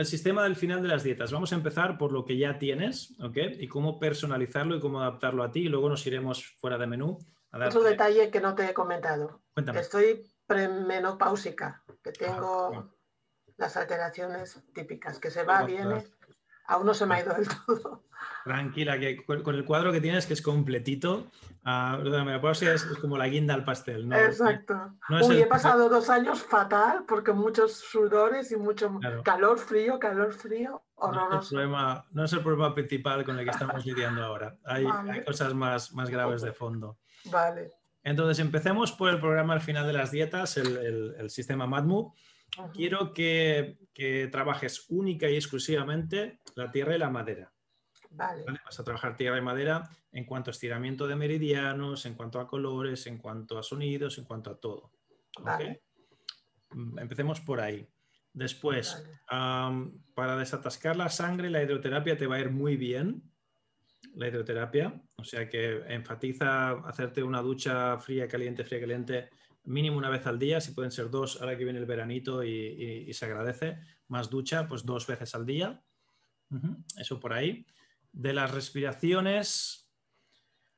[0.06, 1.32] sistema del final de las dietas.
[1.32, 3.38] Vamos a empezar por lo que ya tienes, ¿ok?
[3.60, 5.62] Y cómo personalizarlo y cómo adaptarlo a ti.
[5.62, 7.18] Y luego nos iremos fuera de menú.
[7.52, 9.42] A Otro detalle que no te he comentado.
[9.54, 9.82] Cuéntame.
[9.82, 12.92] Estoy premenopáusica, que tengo
[13.58, 16.06] las alteraciones típicas, que se va, viene,
[16.68, 18.04] aún no se me ha ido del todo.
[18.44, 21.28] Tranquila, que con el cuadro que tienes, que es completito,
[21.64, 24.08] uh, la es, como la guinda al pastel.
[24.10, 24.18] ¿no?
[24.18, 24.94] Exacto.
[25.10, 30.84] Uy, he pasado dos años fatal porque muchos sudores y mucho calor, frío, calor, frío,
[30.96, 31.56] horroroso.
[31.56, 34.58] No es, el problema, principal con el que estamos lidiando ahora.
[34.66, 34.86] Hay,
[35.26, 36.98] cosas más, más graves de fondo.
[37.26, 37.72] Vale.
[38.04, 41.68] Entonces, empecemos por el programa al final de las dietas, el, el, sistema
[42.74, 47.52] Quiero que, que trabajes única y exclusivamente la tierra y la madera.
[48.12, 52.48] Vas a trabajar tierra y madera en cuanto a estiramiento de meridianos, en cuanto a
[52.48, 54.92] colores, en cuanto a sonidos, en cuanto a todo.
[56.72, 57.88] Mm, empecemos por ahí.
[58.34, 63.24] Después, para desatascar la sangre, la hidroterapia te va a ir muy bien.
[64.16, 69.30] La hidroterapia, o sea que enfatiza hacerte una ducha fría, caliente, fría, caliente,
[69.64, 70.62] mínimo una vez al día.
[70.62, 74.86] Si pueden ser dos, ahora que viene el veranito y, se agradece, más ducha, pues
[74.86, 75.82] dos veces al día.
[76.98, 77.66] Eso por ahí
[78.12, 79.90] de las respiraciones,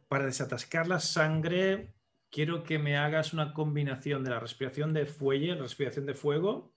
[0.07, 1.95] para desatascar la sangre,
[2.29, 6.73] quiero que me hagas una combinación de la respiración de fuelle, respiración de fuego,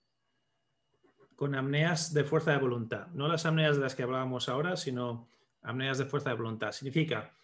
[1.35, 3.07] con apneas de fuerza de voluntad.
[3.07, 5.29] No las apneas de las que hablábamos ahora, sino
[5.61, 6.71] apneas de fuerza de voluntad.
[6.71, 7.35] Significa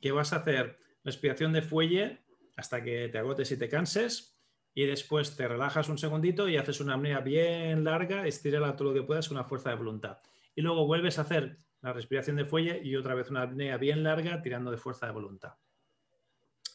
[0.00, 2.23] que vas a hacer respiración de fuelle
[2.56, 4.38] hasta que te agotes y te canses
[4.74, 8.94] y después te relajas un segundito y haces una apnea bien larga, estírala todo lo
[8.94, 10.18] que puedas con una fuerza de voluntad.
[10.54, 14.02] Y luego vuelves a hacer la respiración de fuelle y otra vez una apnea bien
[14.02, 15.54] larga tirando de fuerza de voluntad.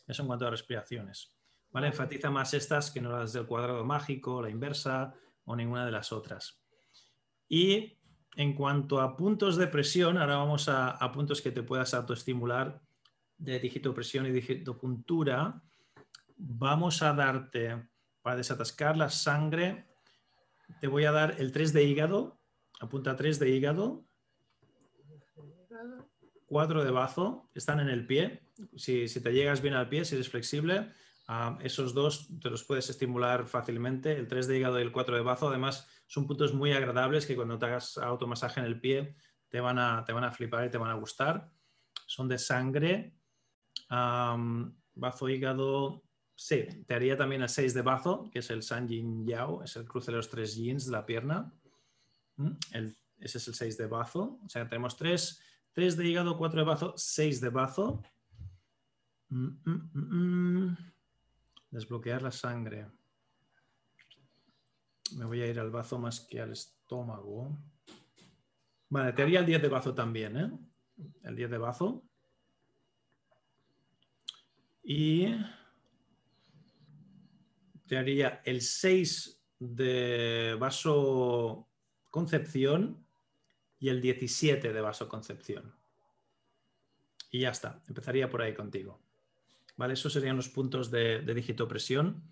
[0.08, 1.36] Eso en cuanto a respiraciones.
[1.72, 1.88] ¿Vale?
[1.88, 5.13] Enfatiza más estas que no las del cuadrado mágico, la inversa
[5.46, 6.63] o ninguna de las otras.
[7.48, 8.00] Y
[8.36, 12.82] en cuanto a puntos de presión, ahora vamos a, puntos que te puedas autoestimular
[13.38, 15.62] de digitopresión y digitopuntura.
[16.41, 17.89] Vamos a darte,
[18.21, 19.89] para desatascar la sangre,
[20.80, 22.39] te voy a dar el 3 de hígado,
[22.80, 24.06] apunta 3 de hígado,
[26.45, 28.47] cuatro de bazo, están en el pie.
[28.78, 30.93] Si, te llegas bien al pie, si eres flexible,
[31.60, 34.17] esos dos te los puedes estimular fácilmente.
[34.17, 37.36] El 3 de hígado y el 4 de bazo, además, son puntos muy agradables que
[37.36, 39.17] cuando te hagas automasaje en el pie
[39.49, 41.52] te van a, te van a flipar y te van a gustar.
[42.08, 43.13] Son de sangre.
[43.89, 46.09] bazo, hígado.
[46.41, 49.75] Sí, te haría también el 6 de bazo, que es el San Yin Yao, es
[49.75, 51.54] el cruce de los tres yins de la pierna.
[52.38, 52.52] ¿Mm?
[53.19, 54.39] ese es el 6 de bazo.
[54.45, 55.41] O sea, tenemos tres
[55.73, 58.02] 3 de hígado, 4 de bazo, 6 de bazo.
[59.28, 59.47] Mm,
[59.93, 60.78] mm,
[61.71, 62.88] Desbloquear la sangre.
[65.17, 67.49] Me voy a ir al bazo más que al estómago.
[68.88, 70.52] Vale, te haría el 10 de bazo también, ¿eh?
[71.23, 72.02] El 10 de bazo.
[74.82, 75.36] Y
[77.89, 81.67] te haría el 6 de vaso
[82.12, 83.04] concepción
[83.80, 85.73] y el 17 de vasoconcepción.
[87.32, 89.02] Y ya está, empezaría por ahí contigo.
[89.75, 89.95] ¿Vale?
[89.95, 92.23] Esos serían los puntos de, de digitopresión.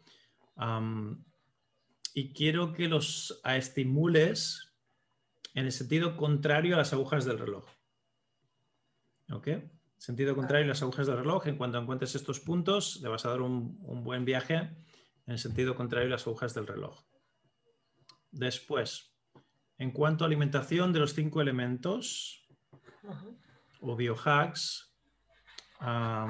[2.14, 4.74] y quiero que los estimules
[5.56, 7.66] en el sentido contrario a las agujas del reloj.
[9.32, 9.48] ¿Ok?
[9.98, 11.48] Sentido contrario a las agujas del reloj.
[11.48, 14.86] En cuanto encuentres estos puntos, le vas a dar un buen viaje
[15.28, 17.04] en el sentido contrario las agujas del reloj.
[18.32, 19.14] Después,
[19.78, 22.48] en cuanto a alimentación de los cinco elementos
[23.82, 24.96] o biohacks,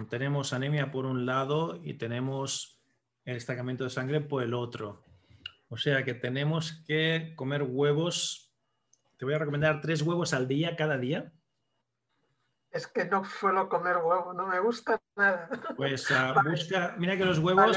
[0.10, 2.82] tenemos anemia por un lado y tenemos
[3.24, 5.04] el destacamiento de sangre por el otro.
[5.70, 8.54] O sea que tenemos que comer huevos.
[9.18, 11.34] Te voy a recomendar tres huevos al día cada día.
[12.78, 15.50] Es que no suelo comer huevo, no me gusta nada.
[15.76, 17.76] Pues ah, busca, mira que los huevos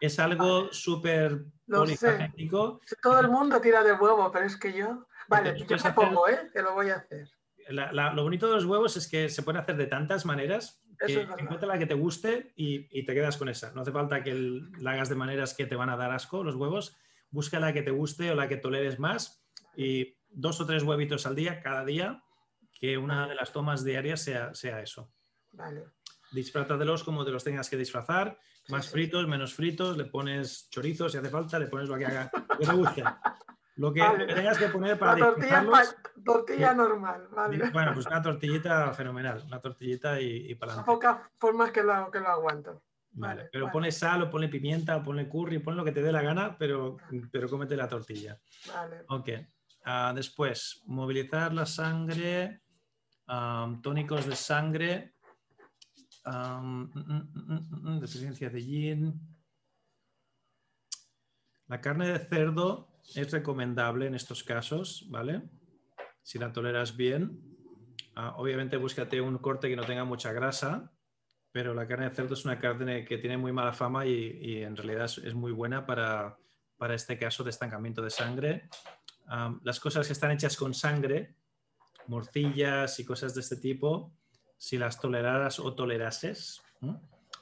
[0.00, 2.80] es algo súper polifacético.
[3.02, 5.06] Todo el mundo tira de huevo, pero es que yo.
[5.28, 6.50] Vale, yo te pongo, ¿eh?
[6.54, 7.28] Que lo voy a hacer.
[7.68, 11.68] lo bonito de los huevos es que se pueden hacer de tantas maneras que encuentra
[11.68, 13.72] la que te guste y, te quedas con esa.
[13.72, 14.32] No hace falta que
[14.78, 16.96] la hagas de maneras que te van a dar asco los huevos.
[17.28, 19.44] busca la que te guste o la que toleres más
[19.76, 22.22] y dos o tres huevitos al día, cada día,
[22.80, 25.12] que una de las tomas diarias sea, sea eso.
[25.52, 25.84] Vale.
[26.32, 28.38] Disfrátatelos como te los tengas que disfrazar,
[28.68, 32.30] más fritos, menos fritos, le pones chorizo si hace falta, le pones lo que haga,
[32.48, 33.04] lo que te guste.
[33.76, 34.26] Lo que, Vale.
[34.34, 35.94] tengas que poner para La tortilla, disfrutarlos.
[35.94, 37.70] pa- tortilla normal, vale.
[37.72, 40.90] Bueno, pues una tortillita fenomenal, una tortillita y, y para adelante.
[40.92, 42.82] pocas formas que lo, que lo aguanto.
[43.12, 46.02] Vale, Vale, pero pone sal o pone pimienta o pone curry, pon lo que te
[46.02, 46.96] dé la gana, pero,
[47.32, 48.38] pero cómete la tortilla.
[48.68, 49.04] Vale.
[49.08, 49.28] Ok.
[49.84, 52.60] Ah, después, movilizar la sangre,
[53.82, 55.14] tónicos de sangre,
[58.00, 59.20] deficiencia de yin.
[61.68, 65.42] La carne de cerdo es recomendable en estos casos, ¿vale?
[66.22, 67.40] Si la toleras bien.
[68.16, 70.92] Ah, obviamente búscate un corte que no tenga mucha grasa,
[71.52, 74.76] pero la carne de cerdo es una carne que tiene muy mala fama y, en
[74.76, 76.36] realidad es, muy buena para,
[76.76, 78.68] para este caso de estancamiento de sangre.
[79.62, 81.36] Las cosas que están hechas con sangre,
[82.06, 84.12] morcillas y cosas de este tipo,
[84.56, 86.60] si las toleraras o tolerases.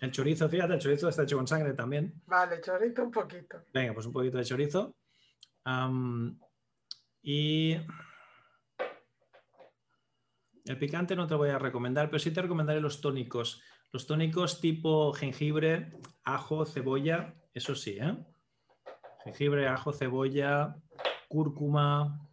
[0.00, 2.14] El chorizo, fíjate, el chorizo está hecho con sangre también.
[2.26, 3.64] Vale, chorito un poquito.
[3.72, 4.94] Venga, pues un poquito de chorizo.
[7.22, 7.76] Y
[10.64, 13.62] el picante no te voy a recomendar, pero sí te recomendaré los tónicos.
[13.90, 15.92] Los tónicos tipo jengibre,
[16.24, 18.16] ajo, cebolla, eso sí, ¿eh?
[19.24, 20.76] Jengibre, ajo, cebolla,
[21.26, 22.27] cúrcuma,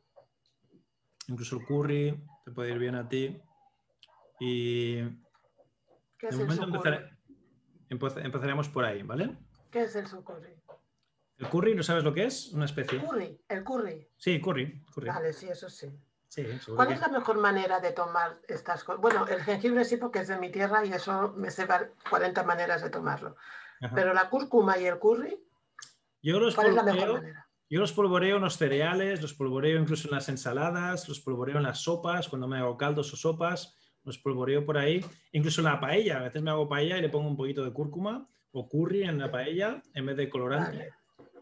[1.28, 3.42] incluso el curry, te puede ir bien a ti.
[4.40, 4.96] Y
[6.18, 6.66] ¿Qué de es el momento
[7.90, 9.38] empezare- empezaremos por ahí, ¿vale?
[9.72, 10.54] ¿Qué es el sucurri?
[11.38, 12.54] El curry, ¿no sabes lo que es?
[12.54, 13.00] Una especie.
[13.02, 14.08] Curry, el curry.
[14.18, 14.82] Sí, curry.
[14.94, 15.08] curry.
[15.10, 15.88] Vale, sí, eso sí.
[16.76, 19.02] ¿Cuál es la mejor manera de tomar estas cosas?
[19.02, 22.44] Bueno, el jengibre sí porque es de mi tierra y eso me sé var- 40
[22.44, 23.38] maneras de tomarlo.
[23.82, 23.96] Ajá.
[23.96, 25.42] Pero la cúrcuma y el curry,
[26.22, 27.45] Yo los, ¿cuál es la mejor manera?
[27.70, 31.64] Yo los polvoreo en los cereales, los polvoreo incluso en las ensaladas, los polvoreo en
[31.64, 35.04] las sopas, cuando me hago caldos o sopas, los polvoreo por ahí.
[35.32, 37.74] Incluso en la paella, a veces me hago paella y le pongo un poquito de
[37.74, 40.90] cúrcuma o curry en la paella en vez de colorante Vale,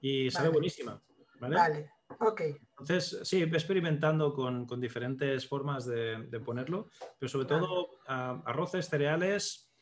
[0.01, 0.53] y sabe Vale.
[0.53, 1.01] buenísima.
[1.39, 1.55] ¿vale?
[1.55, 2.41] vale, ok.
[2.69, 8.89] Entonces, sí, experimentando con, con diferentes formas de, de ponerlo, pero sobre todo ah, arroces,
[8.89, 9.72] cereales,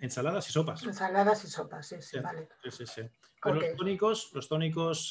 [0.00, 0.82] ensaladas y sopas.
[0.82, 2.20] Ensaladas y sopas, sí, sí, Sí.
[2.22, 2.48] vale.
[2.62, 3.02] Sí, sí, sí.
[3.42, 5.10] Pero los tónicos, los tónicos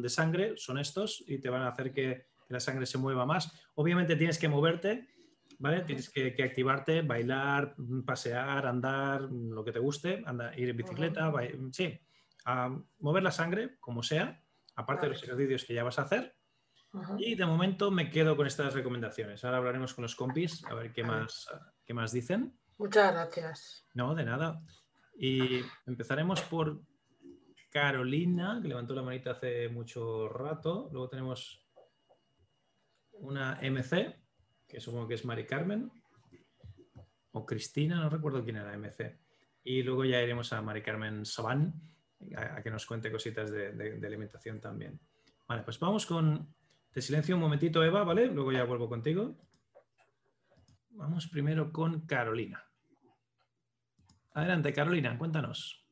[0.00, 3.24] de sangre son estos y te van a hacer que, que la sangre se mueva
[3.26, 3.52] más.
[3.74, 5.08] Obviamente tienes que moverte,
[5.58, 5.80] ¿vale?
[5.82, 10.68] Tienes que, que activarte, bailar, mm, pasear, andar, mm, lo que te guste, andar, ir
[10.68, 11.98] en bicicleta, bai- sí.
[12.44, 14.42] Ah, mover la sangre, como sea,
[14.76, 16.36] aparte de los ejercicios que ya vas a hacer.
[17.18, 19.44] Y de momento me quedo con estas recomendaciones.
[19.44, 21.46] Ahora hablaremos con los compis a ver qué más,
[21.84, 22.58] qué más dicen.
[22.80, 23.86] Muchas gracias.
[23.92, 24.62] No, de nada.
[25.18, 26.80] Y empezaremos por
[27.70, 30.88] Carolina, que levantó la manita hace mucho rato.
[30.90, 31.68] Luego tenemos
[33.12, 34.16] una MC,
[34.66, 35.92] que supongo que es Mari Carmen.
[37.32, 39.18] O Cristina, no recuerdo quién era MC.
[39.62, 41.74] Y luego ya iremos a Mari Carmen Saban,
[42.34, 44.98] a, que nos cuente cositas de, de- de alimentación también.
[45.46, 46.54] Vale, pues vamos con...
[46.90, 48.26] Te silencio un momentito, Eva, ¿vale?
[48.28, 49.36] Luego ya vuelvo contigo.
[50.92, 52.64] Vamos primero con Carolina.
[54.32, 55.84] Adelante, Carolina, cuéntanos.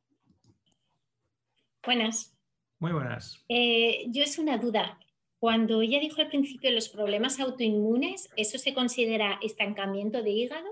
[1.84, 2.38] Buenas.
[2.78, 3.44] Muy buenas.
[3.48, 4.98] Eh, yo es una duda.
[5.38, 10.68] Cuando ella dijo al principio los problemas autoinmunes, ¿eso se considera estancamiento de hígado?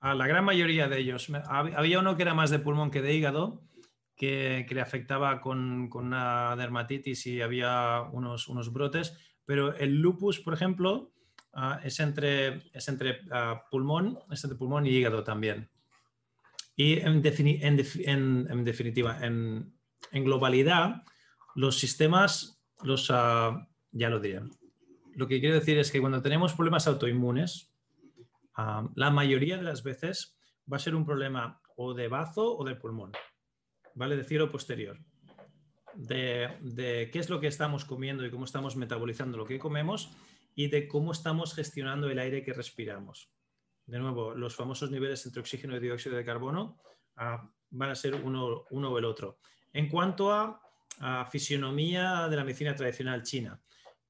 [0.00, 1.28] A la gran mayoría de ellos.
[1.48, 3.62] Había uno que era más de pulmón que de hígado,
[4.16, 10.00] que, que le afectaba con, con una dermatitis y había unos, unos brotes, pero el
[10.00, 11.12] lupus, por ejemplo,
[11.52, 15.70] ah, es entre, es entre ah, pulmón, es entre pulmón y hígado también.
[16.76, 19.74] Y en, defini- en def- en- en definitiva, en,
[20.12, 21.02] en globalidad,
[21.54, 24.42] los sistemas, los, ah, ya lo diré.
[25.14, 27.72] Lo que quiero decir es que cuando tenemos problemas autoinmunes,
[28.54, 30.36] ah, la mayoría de las veces
[30.70, 33.12] va a ser un problema o de bazo o del pulmón,
[33.94, 34.16] ¿vale?
[34.16, 34.98] De cielo posterior.
[35.94, 40.10] De, de qué es lo que estamos comiendo y cómo estamos metabolizando lo que comemos
[40.54, 43.30] y de cómo estamos gestionando el aire que respiramos.
[43.86, 46.78] De nuevo, los famosos niveles entre oxígeno y dióxido de carbono
[47.16, 49.38] ah, van a ser uno, o el otro.
[49.72, 50.60] En cuanto a,
[51.30, 53.60] fisionomía de la medicina tradicional china,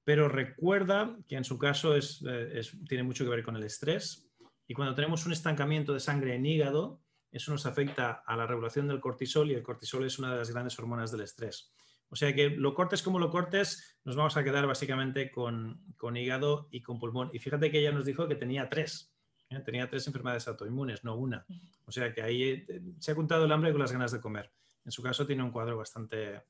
[0.04, 4.30] pero recuerda que en su caso eh, tiene mucho que ver con el estrés
[4.68, 7.00] y cuando tenemos un estancamiento de sangre en hígado,
[7.32, 10.50] eso nos afecta a la regulación del cortisol y el cortisol es una de las
[10.52, 11.72] grandes hormonas del estrés.
[12.08, 16.16] O sea que lo cortes como lo cortes, nos vamos a quedar básicamente con, con
[16.16, 17.30] hígado y con pulmón.
[17.32, 19.15] Y fíjate que ella nos dijo que tenía tres.
[19.50, 19.60] ¿Eh?
[19.60, 21.44] Tenía tres enfermedades autoinmunes, no una.
[21.84, 24.50] O sea que ahí eh, se ha juntado el hambre con las ganas de comer.
[24.84, 26.42] En su caso tiene un cuadro bastante,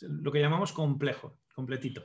[0.00, 2.04] lo que llamamos complejo, completito.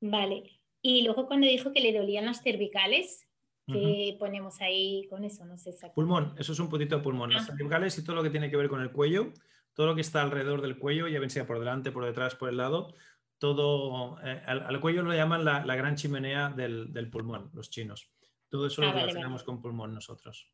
[0.00, 0.60] Vale.
[0.82, 3.26] Y luego cuando dijo que le dolían las cervicales,
[3.66, 5.44] ¿qué ponemos ahí con eso?
[5.44, 5.94] No sé exactamente.
[5.94, 7.32] Pulmón, eso es un puntito de pulmón.
[7.32, 7.56] Las ah.
[7.56, 9.32] cervicales y todo lo que tiene que ver con el cuello,
[9.74, 12.48] todo lo que está alrededor del cuello, ya ven sea por delante, por detrás, por
[12.48, 12.94] el lado,
[13.38, 18.10] todo, eh, al, cuello lo llaman la, gran chimenea del, pulmón, los chinos.
[18.48, 20.50] Todo eso lo ah, relacionamos con pulmón nosotros.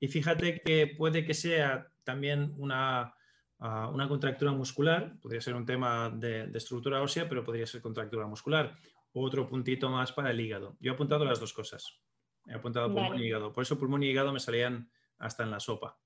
[0.00, 3.14] Y fíjate que puede que sea también una,
[3.58, 8.26] ah, una contractura muscular, podría ser un tema de, estructura ósea, pero podría ser contractura
[8.26, 8.76] muscular.
[9.12, 10.76] Otro puntito más para el hígado.
[10.80, 12.00] Yo he apuntado las dos cosas.
[12.46, 13.52] He apuntado pulmón y hígado.
[13.52, 15.98] Por eso pulmón y hígado me salían hasta en la sopa.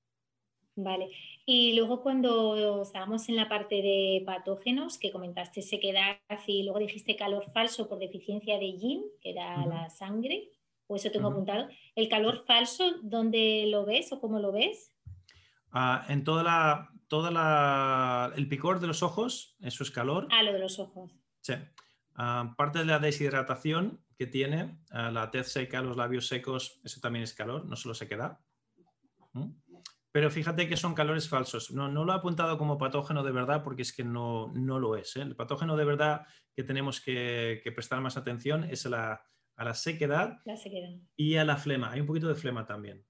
[0.75, 1.11] Vale.
[1.45, 6.17] Y luego cuando estábamos en la parte de patógenos, que comentaste sequedad
[6.47, 10.49] y luego dijiste calor falso por deficiencia de yin, que era la sangre,
[10.87, 11.69] o eso tengo apuntado.
[11.95, 14.95] ¿El calor falso, dónde lo ves o cómo lo ves?
[15.71, 20.29] Ah, en toda la, toda la, el picor de los ojos, eso es calor.
[20.31, 21.13] Ah, lo de los ojos.
[21.41, 21.55] Sí.
[22.15, 27.01] Ah, parte de la deshidratación que tiene, ah, la tez seca, los labios secos, eso
[27.01, 28.39] también es calor, no solo sequedad.
[29.33, 29.51] ¿Mm?
[30.13, 31.71] Pero fíjate que son calores falsos.
[31.71, 35.17] No, lo he apuntado como patógeno de verdad porque es que no, no lo es.
[35.17, 35.23] ¿eh?
[35.23, 38.85] El patógeno de verdad que tenemos que, prestar más atención es
[39.63, 40.39] a la, sequedad,
[41.17, 41.93] y a la flema.
[41.93, 43.05] Hay un poquito de flema también.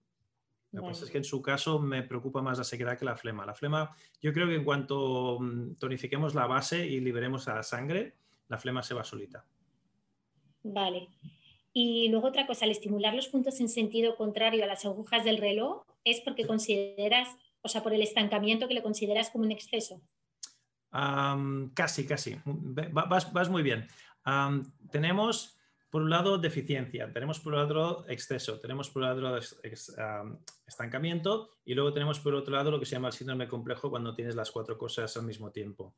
[0.73, 3.17] Lo que pasa es que en su caso me preocupa más la sequedad que la
[3.17, 3.45] flema.
[3.45, 7.63] La flema, yo creo que en cuanto mm, tonifiquemos la base y liberemos a la
[7.63, 8.15] sangre,
[8.49, 9.45] la flema se va solita.
[10.63, 11.09] Vale.
[11.75, 15.39] Y luego otra cosa, al estimular los puntos en sentido contrario a las agujas del
[15.39, 17.29] reloj, es porque consideras,
[17.63, 20.01] o sea, por el estancamiento que lo consideras como un exceso.
[21.75, 22.37] casi, casi.
[22.45, 23.87] Vas, muy bien.
[24.91, 25.57] tenemos,
[25.93, 29.39] por un lado, deficiencia, tenemos por otro exceso, tenemos por otro
[30.67, 31.51] estancamiento.
[31.67, 34.35] Y luego tenemos por otro lado lo que se llama el síndrome complejo cuando tienes
[34.35, 35.95] las cuatro cosas al mismo tiempo.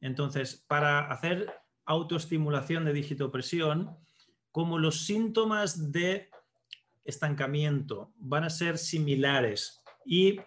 [0.00, 1.48] Entonces, para hacer
[1.84, 3.96] autoestimulación de digitopresión,
[4.50, 6.28] como los síntomas de
[7.04, 10.40] estancamiento van a ser similares y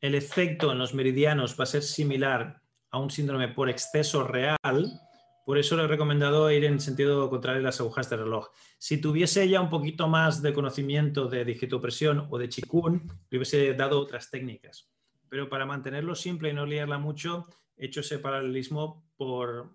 [0.00, 5.00] el efecto en los meridianos va a ser similar a un síndrome por exceso real,
[5.44, 8.48] por eso le he recomendado ir en sentido contrario a las agujas de reloj.
[8.78, 13.74] Si tuviese ya un poquito más de conocimiento de digitopresión o de chikun, le hubiese
[13.74, 14.90] dado otras técnicas.
[15.28, 19.70] Pero para mantenerlo simple y no liarla mucho, he hecho ese paralelismo por,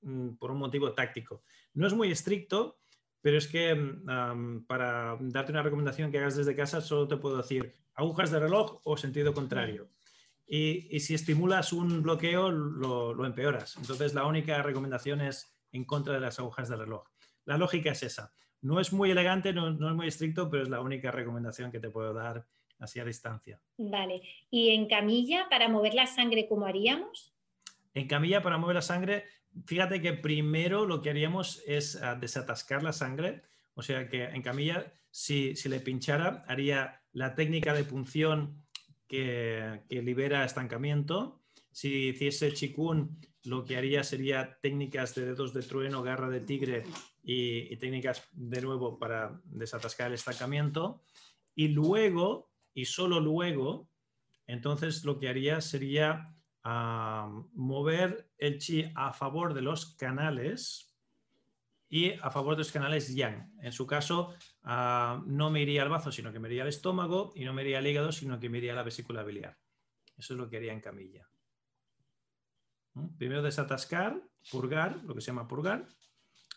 [0.00, 1.42] mm, por un motivo táctico.
[1.74, 2.78] No es muy estricto,
[3.20, 7.36] pero es que mm, para darte una recomendación que hagas desde casa, solo te puedo
[7.36, 9.90] decir agujas de reloj o sentido contrario.
[10.46, 13.76] Y, si estimulas un bloqueo, lo, empeoras.
[13.76, 17.08] Entonces, la única recomendación es en contra de las agujas de reloj.
[17.44, 18.32] La lógica es esa.
[18.60, 21.80] No es muy elegante, no, no es muy estricto, pero es la única recomendación que
[21.80, 22.46] te puedo dar
[22.82, 23.60] así a distancia.
[23.78, 24.22] Vale.
[24.50, 27.32] ¿Y en camilla, para mover la sangre, cómo haríamos?
[27.94, 29.24] En camilla, para mover la sangre,
[29.66, 33.42] fíjate que primero lo que haríamos es ah, desatascar la sangre,
[33.74, 38.61] o sea que en camilla, si, le pinchara, haría la técnica de punción
[39.12, 41.42] que, libera estancamiento.
[41.70, 46.84] Si hiciese chikun, lo que haría sería técnicas de dedos de trueno, garra de tigre
[47.22, 51.02] y, técnicas de nuevo para desatascar el estancamiento.
[51.54, 53.90] Y luego, y solo luego,
[54.46, 56.34] entonces lo que haría sería
[56.64, 60.91] a mover el chi a favor de los canales
[61.92, 63.52] y a favor de los canales yang.
[63.60, 64.34] En su caso,
[64.64, 67.80] no me iría al bazo, sino que me iría al estómago y no me iría
[67.80, 69.58] al hígado, sino que me iría a la vesícula biliar.
[70.16, 71.28] Eso es lo que haría en camilla.
[72.94, 73.18] ¿Mm?
[73.18, 75.86] Primero desatascar, purgar, lo que se llama purgar,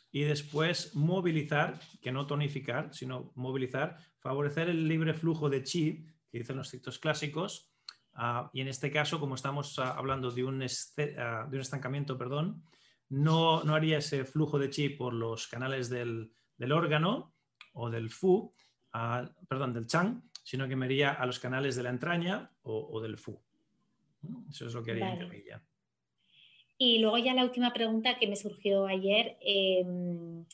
[0.10, 6.38] y después movilizar, que no tonificar, sino movilizar, favorecer el libre flujo de chi, que
[6.38, 7.76] dicen los ciclos clásicos,
[8.16, 12.18] Ah, y en este caso, como estamos ah, hablando de un, ah, de un, estancamiento,
[12.18, 12.64] perdón,
[13.10, 17.34] no, no, haría ese flujo de chi por los canales del, del órgano
[17.74, 18.54] o del fu,
[19.48, 23.18] perdón, del chang, sino que me iría a los canales de la entraña o, del
[23.18, 23.42] fu.
[24.50, 25.64] Eso es lo que haría en camilla.
[26.78, 30.46] Y luego ya la última pregunta que me surgió ayer, em,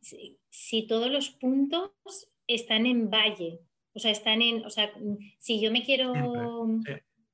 [0.00, 1.90] si, todos los puntos
[2.46, 3.60] están en valle,
[3.92, 4.92] o sea, están en, o sea,
[5.38, 6.12] si yo me quiero...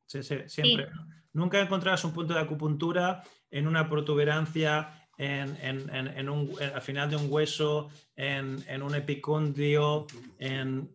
[0.06, 0.88] Sí, sí, siempre.
[1.32, 7.26] Nunca encontrarás un punto de acupuntura en una protuberancia, en, un, al final de un
[7.30, 10.06] hueso, en, un epicondrio,
[10.38, 10.90] en,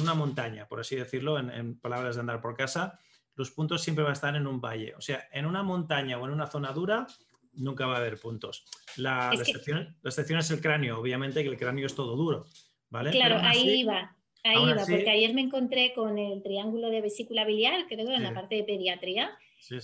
[0.00, 2.98] una montaña, por así decirlo, en, palabras de andar por casa.
[3.34, 4.94] Los puntos siempre van a estar en un valle.
[4.96, 7.06] O sea, en una montaña o en una zona dura,
[7.52, 8.64] nunca va a haber puntos.
[8.96, 12.46] La, excepción, es el cráneo, obviamente que el cráneo es todo duro.
[12.90, 13.10] ¿vale?
[13.10, 14.14] Claro, ahí va.
[14.44, 18.32] Ahí va, porque ayer me encontré con el triángulo de vesícula biliar, creo, en la
[18.32, 19.36] parte de pediatría,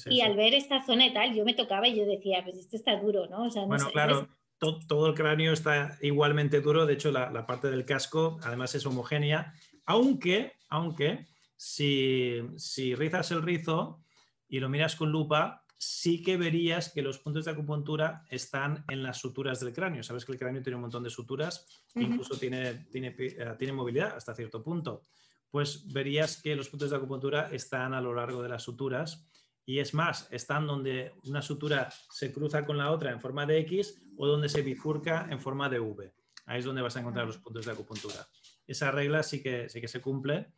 [0.07, 2.77] y al ver esta zona y tal, yo me tocaba y yo decía, pues esto
[2.77, 3.49] está duro, ¿no?
[3.67, 8.75] bueno, claro, todo, el cráneo está igualmente duro, de hecho la, parte del casco además
[8.75, 9.55] es homogénea,
[9.85, 14.01] aunque, aunque si, si rizas el rizo
[14.49, 19.03] y lo miras con lupa, sí que verías que los puntos de acupuntura están en
[19.03, 20.03] las suturas del cráneo.
[20.03, 24.17] Sabes que el cráneo tiene un montón de suturas, incluso tiene, tiene, eh, tiene movilidad
[24.17, 25.03] hasta cierto punto.
[25.51, 29.29] Pues verías que los puntos de acupuntura están a lo largo de las suturas
[29.67, 33.59] y es más, están donde una sutura se cruza con la otra en forma de
[33.61, 36.13] X o donde se bifurca en forma de V.
[36.47, 38.27] Ahí es donde vas a encontrar los puntos de acupuntura.
[38.67, 40.53] Esa regla sí que, sí que se cumple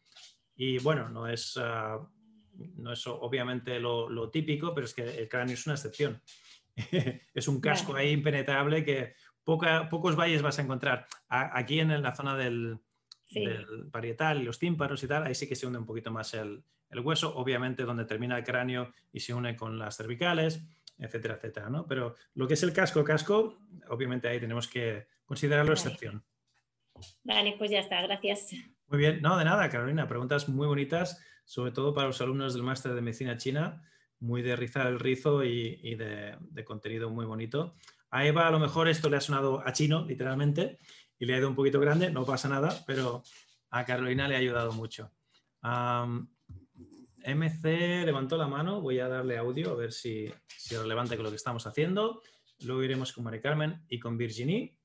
[0.57, 1.99] y bueno, no es, ah,
[2.77, 6.21] no es obviamente lo, típico, pero es que el cráneo es una excepción.
[7.35, 11.07] es un casco ahí impenetrable que pocos valles vas a encontrar.
[11.29, 12.81] aquí en la zona del,
[13.31, 16.35] del parietal y los tímpanos y tal, ahí sí que se hunde un poquito más
[16.35, 20.63] el, el hueso, obviamente donde termina el cráneo y se une con las cervicales,
[20.99, 21.87] etcétera, etcétera, ¿no?
[21.87, 23.59] Pero lo que es el casco, casco,
[23.89, 26.25] obviamente ahí tenemos que considerarlo excepción.
[27.25, 28.53] Vale, pues ya está, gracias.
[28.89, 32.63] Muy bien, no, de nada, Carolina, preguntas muy bonitas, sobre todo para los alumnos del
[32.63, 33.83] máster de medicina china,
[34.21, 37.75] muy de rizar el rizo y, de, contenido muy bonito.
[38.11, 40.79] A Eva a lo mejor esto le ha sonado a chino, literalmente,
[41.19, 43.23] y le ha ido un poquito grande, no pasa nada, pero
[43.71, 45.11] a Carolina le ha ayudado mucho.
[47.27, 51.25] MC levantó la mano, voy a darle audio a ver si, si es relevante con
[51.25, 52.23] lo que estamos haciendo.
[52.61, 54.79] Luego iremos con Mari Carmen y con Virginie.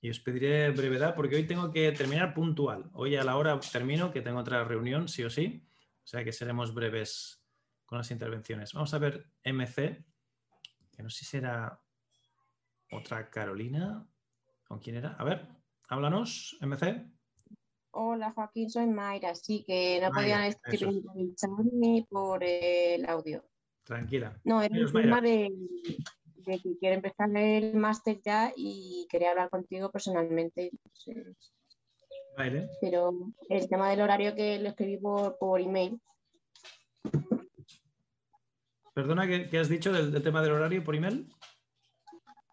[0.00, 2.90] Y os pediré brevedad porque hoy tengo que terminar puntual.
[2.92, 5.66] Hoy a la hora termino, que tengo otra reunión, sí o sí.
[6.04, 7.42] O sea que seremos breves
[7.86, 8.74] con las intervenciones.
[8.74, 10.04] Vamos a ver MC,
[10.92, 11.80] que no sé si será
[12.90, 14.06] otra Carolina.
[14.64, 15.12] ¿Con quién era?
[15.12, 15.48] A ver,
[15.88, 17.06] háblanos, MC.
[17.90, 19.34] Hola Joaquín, soy Mayra.
[19.34, 23.44] Sí, que no podían escribir por el chat ni por el audio.
[23.84, 24.38] Tranquila.
[24.44, 25.52] No, era un tema de,
[26.44, 30.72] que quiero empezar el máster ya y quería hablar contigo personalmente.
[32.36, 32.68] Vale.
[32.80, 33.12] Pero
[33.48, 36.00] el tema del horario que lo escribí por, por email.
[38.94, 41.28] Perdona, ¿qué, has dicho del, tema del horario por email?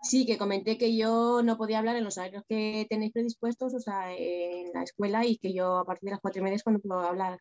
[0.02, 3.80] Sí, que comenté que yo no podía hablar en los horarios que tenéis predispuestos, o
[3.80, 6.64] sea, en la escuela, y que yo a partir de las cuatro y media es
[6.64, 7.39] cuando puedo hablar.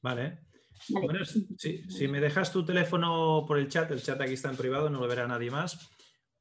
[0.00, 0.40] Vale.
[0.88, 4.90] Bueno, si, me dejas tu teléfono por el chat, el chat aquí está en privado,
[4.90, 5.90] no lo verá nadie más,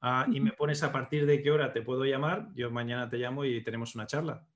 [0.01, 3.17] ah, y me pones a partir de qué hora te puedo llamar, yo mañana te
[3.17, 4.47] llamo y tenemos una charla.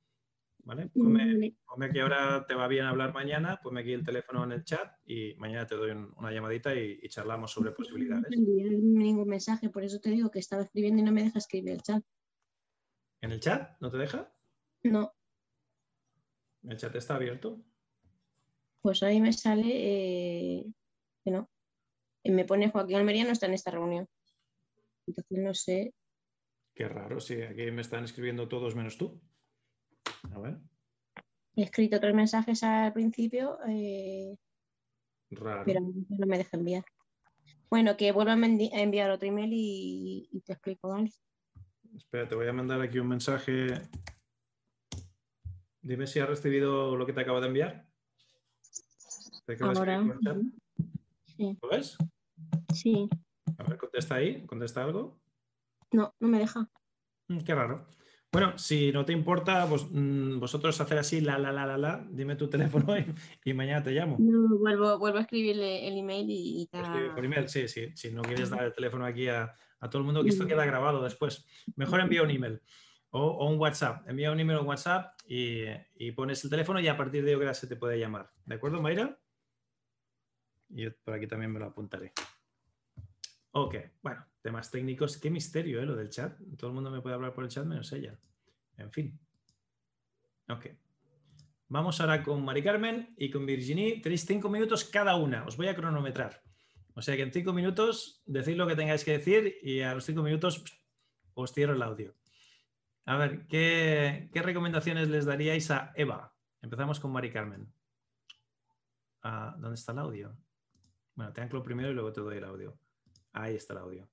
[0.67, 0.89] ¿Vale?
[0.89, 4.99] Ponme, que ahora te va bien hablar mañana, ponme aquí el teléfono en el chat
[5.05, 8.25] y mañana te doy una llamadita y, charlamos sobre posibilidades.
[8.37, 11.71] No ningún mensaje, por eso te digo que estaba escribiendo y no me deja escribir
[11.71, 12.03] el chat.
[13.21, 13.79] ¿En el chat?
[13.79, 14.29] ¿No te deja?
[14.83, 15.13] No.
[16.63, 17.63] ¿El chat está abierto?
[18.81, 20.65] Pues ahí me sale eh,
[21.23, 21.49] que no.
[22.25, 24.05] Me pone Joaquín Almería no está en esta reunión.
[25.07, 25.93] Entonces no sé.
[26.75, 29.21] Qué raro, sí, aquí me están escribiendo todos menos tú.
[31.55, 34.37] He escrito tres mensajes al principio, eh,
[35.29, 36.85] pero no me deja enviar.
[37.69, 41.11] Bueno, que vuelva a enviar otro email y, te explico, ¿vale?
[41.95, 43.67] Espera, te voy a mandar aquí un mensaje.
[45.81, 47.87] Dime si has recibido lo que te acabo de enviar.
[49.61, 50.01] Ahora.
[50.01, 51.97] ¿Lo ves?
[52.73, 53.09] Sí.
[53.57, 55.19] A ver, contesta ahí, contesta algo.
[55.91, 56.69] No, no me deja.
[57.29, 57.87] Mm, qué raro.
[58.37, 62.35] Bueno, si no te importa, mm, vosotros hacer así, la, la, la, la, la, dime
[62.35, 62.47] tu
[62.85, 62.95] teléfono
[63.43, 64.17] y, mañana te llamo.
[64.19, 66.69] vuelvo, vuelvo a escribirle el email y...
[66.71, 67.89] Por email, sí, sí.
[67.95, 69.55] Si no quieres dar el teléfono aquí a,
[69.89, 71.47] todo el mundo, que esto queda grabado después.
[71.75, 72.61] Mejor envía un email
[73.09, 74.07] o, un WhatsApp.
[74.07, 77.55] Envía un email o un WhatsApp y, pones el teléfono y a partir de ahora
[77.55, 78.29] se te puede llamar.
[78.45, 79.17] ¿De acuerdo, Mayra?
[80.69, 82.13] Y yo por aquí también me lo apuntaré.
[83.59, 85.17] Ok, bueno, temas técnicos.
[85.17, 85.85] Qué misterio, ¿eh?
[85.85, 86.37] Lo del chat.
[86.59, 88.15] Todo el mundo me puede hablar por el chat menos ella.
[88.77, 89.19] En fin.
[90.47, 90.67] Ok.
[91.67, 93.99] Vamos ahora con Mari Carmen y con Virginie.
[93.99, 95.43] Tenéis cinco minutos cada una.
[95.47, 96.43] Os voy a cronometrar.
[96.93, 100.05] O sea que en cinco minutos decid lo que tengáis que decir y a los
[100.05, 100.63] cinco minutos
[101.33, 102.13] os cierro el audio.
[103.05, 106.31] A ver, ¿qué, recomendaciones les daríais a Eva?
[106.61, 107.73] Empezamos con Mari Carmen.
[109.23, 110.37] Ah, ¿Dónde está el audio?
[111.15, 112.79] Bueno, te anclo primero y luego te doy el audio.
[113.37, 114.09] Ahí está el audio.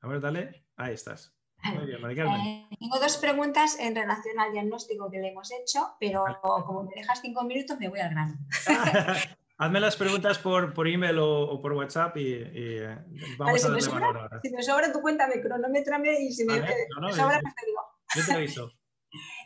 [0.00, 0.64] A ver, dale.
[0.76, 1.34] Ahí estás.
[1.64, 6.24] Muy bien, eh, tengo dos preguntas en relación al diagnóstico que le hemos hecho, pero
[6.40, 8.38] como me dejas cinco minutos, me voy al grano.
[9.58, 12.96] Hazme las preguntas por, por email o, por WhatsApp y, eh,
[13.36, 14.40] vamos a darle si ahora.
[14.40, 17.82] Si me sobra, tú cuéntame, cronométrame y si me, sobra, pues te digo.
[18.14, 18.70] Yo te aviso.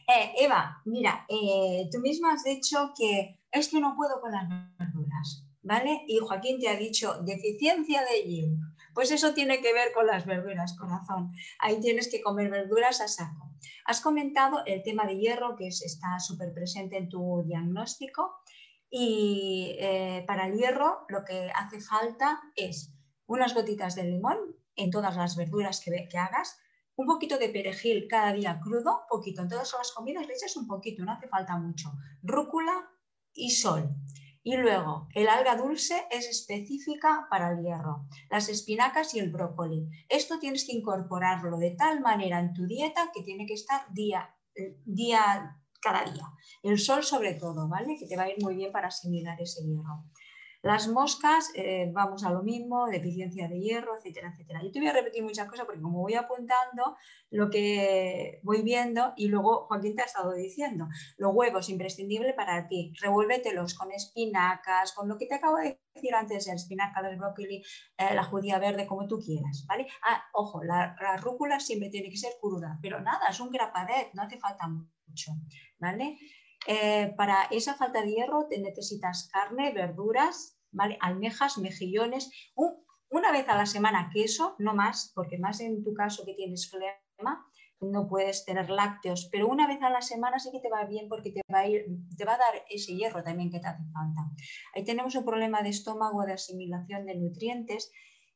[0.08, 5.46] Eh, Eva, mira, tú misma has dicho que es que no puedo con las verduras.
[5.62, 6.02] ¿vale?
[6.06, 8.60] Y Joaquín te ha dicho deficiencia de yin.
[8.94, 11.32] Pues eso tiene que ver con las verduras, corazón.
[11.58, 13.50] Ahí tienes que comer verduras a saco.
[13.86, 18.42] Has comentado el tema de hierro, que está súper presente en tu diagnóstico.
[18.90, 22.92] Y eh, para el hierro lo que hace falta es
[23.26, 24.38] unas gotitas de limón
[24.76, 26.58] en todas las verduras que, que hagas,
[26.96, 29.42] un poquito de perejil cada día crudo, poquito.
[29.42, 31.92] En todas las comidas le echas un poquito, no hace falta mucho.
[32.22, 32.90] Rúcula
[33.32, 33.94] y sol.
[34.44, 39.88] Y luego, el alga dulce es específica para el hierro, las espinacas y el brócoli.
[40.08, 44.34] Esto tienes que incorporarlo de tal manera en tu dieta que tiene que estar día,
[44.84, 46.24] día cada día.
[46.62, 47.96] El sol sobre todo, ¿vale?
[47.98, 50.04] Que te va a ir muy bien para asimilar ese hierro.
[50.62, 54.60] Las moscas, eh, vamos a lo mismo, deficiencia de hierro, etcétera, etcétera.
[54.62, 56.96] Yo te voy a repetir muchas cosas porque como voy apuntando
[57.30, 60.86] lo que voy viendo y luego Joaquín te ha estado diciendo,
[61.16, 66.14] los huevos imprescindible para ti, revuélvetelos con espinacas, con lo que te acabo de decir
[66.14, 67.64] antes, el espinaca, el brócoli,
[67.98, 69.88] eh, la judía verde, como tú quieras, ¿vale?
[70.04, 74.14] Ah, ojo, la, la, rúcula siempre tiene que ser cruda, pero nada, es un grapadet,
[74.14, 75.32] no hace falta mucho,
[75.80, 76.18] ¿vale?
[76.66, 80.58] Eh, para esa falta de hierro te necesitas carne, verduras,
[81.00, 82.30] almejas, mejillones,
[83.10, 86.70] una vez a la semana queso, no más, porque más en tu caso que tienes
[86.70, 87.46] flema,
[87.82, 91.08] no puedes tener lácteos, pero una vez a la semana sí que te va bien
[91.08, 91.84] porque te va a, ir,
[92.16, 94.22] te va a dar ese hierro también que te hace falta.
[94.74, 97.90] Ahí tenemos un problema de estómago, de asimilación de nutrientes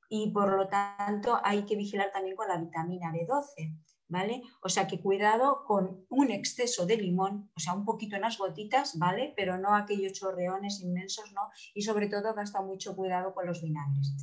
[0.09, 3.79] y por lo tanto hay que vigilar también con la vitamina B12.
[4.09, 4.43] ¿Vale?
[4.63, 8.39] O sea que cuidado con un exceso de limón, o sea, un poquito en las
[8.39, 9.33] gotitas, ¿vale?
[9.37, 11.43] Pero no aquellos chorreones inmensos, ¿no?
[11.75, 14.15] Y sobre todo gasta mucho cuidado con los vinagres.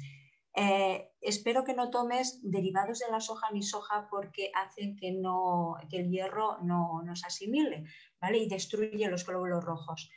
[0.55, 5.75] Eh, espero que no tomes derivados de la soja ni soja porque hacen que, no,
[5.89, 7.86] que el hierro no, no se asimile,
[8.21, 8.38] ¿vale?
[8.38, 10.11] Y destruye los glóbulos rojos.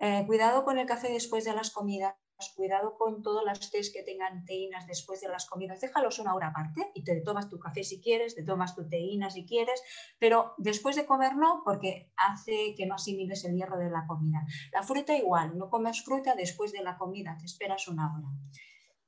[0.00, 2.14] Eh, cuidado con el café después de las comidas
[2.50, 6.48] cuidado con todas las tés que tengan teínas después de las comidas, déjalos una hora
[6.48, 9.82] aparte y te tomas tu café si quieres, te tomas tu teína si quieres,
[10.18, 14.44] pero después de comer no, porque hace que no asimiles el hierro de la comida.
[14.72, 18.28] La fruta igual, no comes fruta después de la comida, te esperas una hora.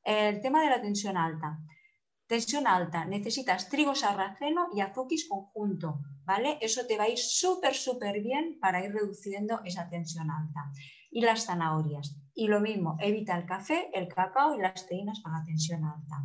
[0.05, 1.59] El tema de la tensión alta.
[2.27, 6.59] Tensión alta, necesitas trigo sarraceno y azúquis conjunto, ¿vale?
[6.63, 10.73] Eso te va a ir súper, súper bien para ir reduciendo esa tensión alta.
[11.15, 12.17] Y las zanahorias.
[12.35, 16.25] Y lo mismo, evita el café, el cacao y las teínas para tensión alta.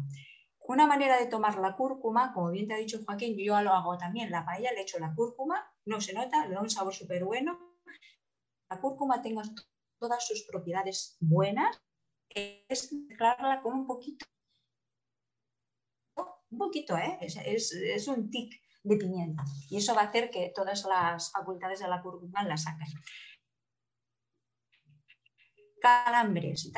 [0.61, 3.99] Una manera de tomar la cúrcuma, como bien te ha dicho Joaquín, yo lo hago
[3.99, 7.23] también, la paella le echo la cúrcuma, no se nota, le da un sabor súper
[7.23, 7.59] bueno.
[8.67, 9.43] La cúrcuma tenga
[9.99, 11.79] todas sus propiedades buenas,
[12.29, 14.25] es mezclarla con un poquito,
[16.49, 17.19] un poquito, ¿eh?
[17.21, 19.43] es, es, es un tic de pimienta.
[19.69, 22.87] Y eso va a hacer que todas las facultades de la cúrcuma la saquen
[25.79, 26.71] calambres,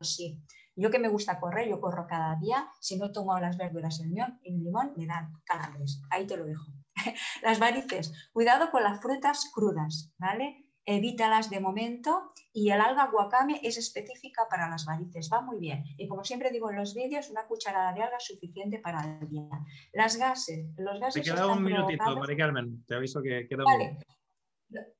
[0.00, 0.42] sí.
[0.76, 4.16] Yo que me gusta correr, yo corro cada día, si no tomo las verduras en
[4.18, 6.00] el limón, me dan calambres.
[6.10, 6.72] Ahí te lo dejo.
[7.42, 10.66] las varices, cuidado con las frutas crudas, ¿vale?
[10.86, 15.84] Evítalas de momento y el alga guacame es específica para las varices, va muy bien.
[15.98, 19.28] Y como siempre digo en los vídeos, una cucharada de alga es suficiente para el
[19.28, 19.48] día.
[19.92, 21.22] Las gases, los gases.
[21.22, 23.98] Te queda un minutito, Mari Carmen, te aviso que queda un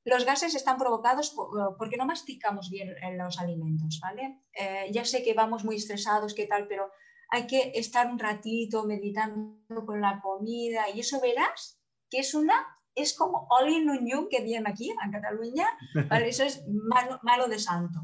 [0.03, 1.35] los gases están provocados
[1.77, 4.41] porque no masticamos bien los alimentos, ¿vale?
[4.53, 6.91] Eh, ya sé que vamos muy estresados, qué tal, pero
[7.29, 12.55] hay que estar un ratito meditando con la comida y eso verás que es una,
[12.93, 15.67] es como oli un que viene aquí en Cataluña,
[16.09, 16.27] ¿vale?
[16.27, 18.01] Eso es malo, malo de santo.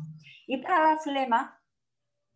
[0.48, 1.57] Y para la flema,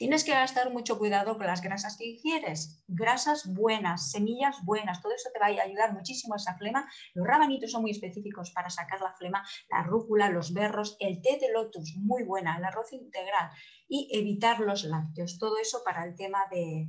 [0.02, 2.84] Tienes que gastar mucho cuidado con las grasas que ingieres.
[2.88, 6.90] Grasas buenas, semillas buenas, todo eso te va a ayudar muchísimo a esa flema.
[7.14, 11.38] Los rabanitos son muy específicos para sacar la flema, la rúcula, los berros, el té
[11.40, 13.52] de lotus, muy buena, el arroz integral
[13.88, 15.38] y evitar los lácteos.
[15.38, 16.88] Todo eso para el tema de,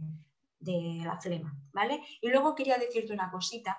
[0.58, 2.00] de la flema, ¿vale?
[2.22, 3.78] Y luego quería decirte una cosita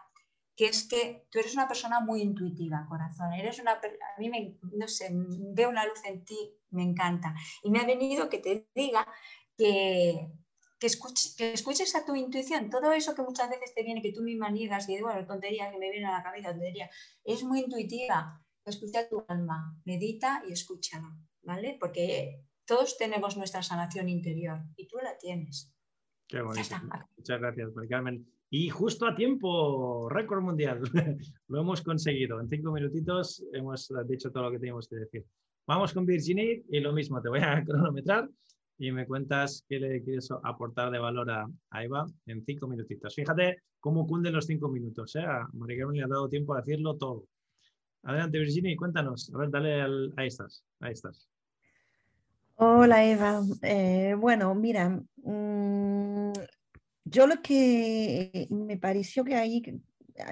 [0.56, 3.34] que es que tú eres una persona muy intuitiva, corazón.
[3.34, 6.38] Eres una, a mí me, no sé, veo una luz en ti,
[6.72, 7.34] me encanta.
[7.64, 9.08] Y me ha venido que te diga
[9.58, 10.32] que,
[10.80, 12.70] que, escuches, a tu intuición.
[12.70, 15.80] Todo eso que muchas veces te viene, que tú misma niegas y bueno, tontería que
[15.80, 16.90] me viene a la cabeza, tontería,
[17.24, 18.40] es muy intuitiva.
[18.66, 21.78] Escucha tu alma, medita y escúchala, ¿vale?
[21.80, 25.74] Porque todos tenemos nuestra sanación interior y tú la tienes.
[26.28, 26.76] Qué bonito.
[27.18, 28.34] Muchas gracias, Carmen.
[28.56, 30.80] Y justo a tiempo, récord mundial.
[31.48, 32.40] lo hemos conseguido.
[32.40, 35.26] En cinco minutitos hemos dicho todo lo que teníamos que decir.
[35.66, 38.30] Vamos con Virginie y lo mismo, te voy a cronometrar
[38.78, 41.50] y me cuentas qué le quieres aportar de valor a,
[41.84, 43.16] Eva en cinco minutitos.
[43.16, 45.16] Fíjate cómo cunden los cinco minutos.
[45.16, 45.24] ¿eh?
[45.24, 47.26] A María le ha dado tiempo a decirlo todo.
[48.04, 49.32] Adelante, Virginie, cuéntanos.
[49.34, 50.64] A ver, dale al, ahí estás.
[50.80, 51.28] Ahí estás.
[52.58, 53.42] Hola Eva.
[53.64, 54.90] Eh, bueno, mira,
[55.24, 55.83] mm,
[57.14, 59.62] yo lo que me pareció que ahí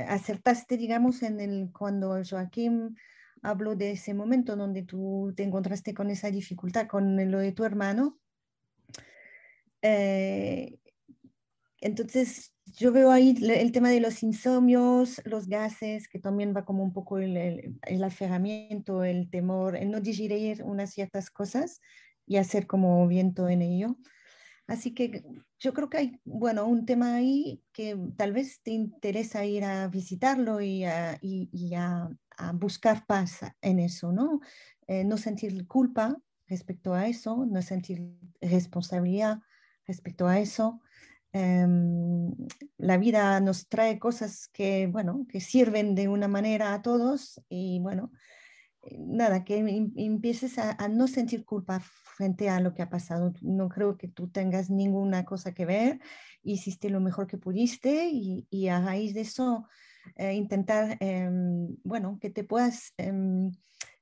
[0.08, 2.98] acertaste, digamos, en el cuando Joaquín
[3.44, 7.64] habló de ese momento donde tú te encontraste con esa dificultad con lo de tu
[7.66, 8.20] hermano.
[9.84, 10.80] Eh,
[11.82, 16.84] entonces, yo veo ahí el tema de los insomnios, los gases, que también va como
[16.84, 21.80] un poco el, el, el aferramiento, el temor, el no digerir unas ciertas cosas
[22.26, 23.98] y hacer como viento en ello.
[24.68, 25.24] Así que
[25.60, 29.88] yo creo que hay, bueno, un tema ahí que tal vez te interesa ir a
[29.88, 32.10] visitarlo y a, y, a,
[32.54, 34.40] buscar paz en eso, ¿no?
[34.88, 39.42] Eh, no sentir culpa respecto a eso, no sentir responsabilidad
[39.86, 40.82] respecto a eso.
[41.34, 42.34] Em,
[42.78, 47.80] la vida nos trae cosas que, bueno, que sirven de una manera a todos y,
[47.80, 48.41] bueno, eh,
[48.98, 53.34] nada, que em, empieces a, no sentir culpa frente a lo que ha pasado.
[53.42, 56.00] No creo que tú tengas ninguna cosa que ver,
[56.44, 59.68] hiciste lo mejor que pudiste y, a raíz de eso
[60.16, 62.94] eh, intentar, em, bueno, que te puedas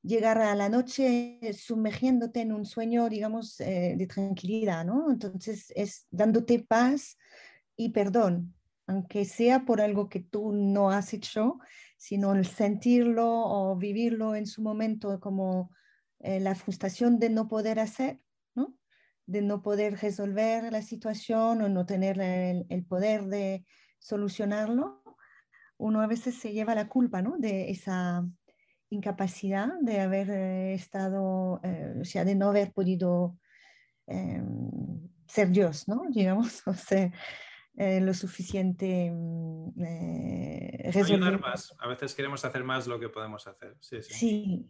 [0.01, 5.11] llegar a la noche sumergiéndote en un sueño, digamos, eh, de tranquilidad, ¿no?
[5.11, 7.17] Entonces es dándote paz
[7.75, 8.55] y perdón,
[8.87, 11.59] aunque sea por algo que tú no has hecho,
[11.99, 15.69] sino el sentirlo o vivirlo en su momento como
[16.19, 18.21] eh, la frustración de no poder hacer,
[18.55, 18.73] ¿no?
[19.25, 23.65] De no poder resolver la situación o no tener el, poder de
[23.99, 25.03] solucionarlo,
[25.77, 27.37] uno a veces se lleva la culpa, ¿no?
[27.37, 28.25] De esa
[28.89, 33.37] incapacidad de haber eh, estado, eh, o sea, de no haber podido
[34.07, 36.03] em, ser Dios, ¿no?
[36.09, 37.11] Digamos, o sea,
[37.79, 39.69] eh, lo suficiente mm,
[40.93, 41.73] Ayudar más.
[41.79, 43.77] A veces queremos hacer más lo que podemos hacer.
[43.79, 44.13] Sí, sí.
[44.13, 44.69] sí.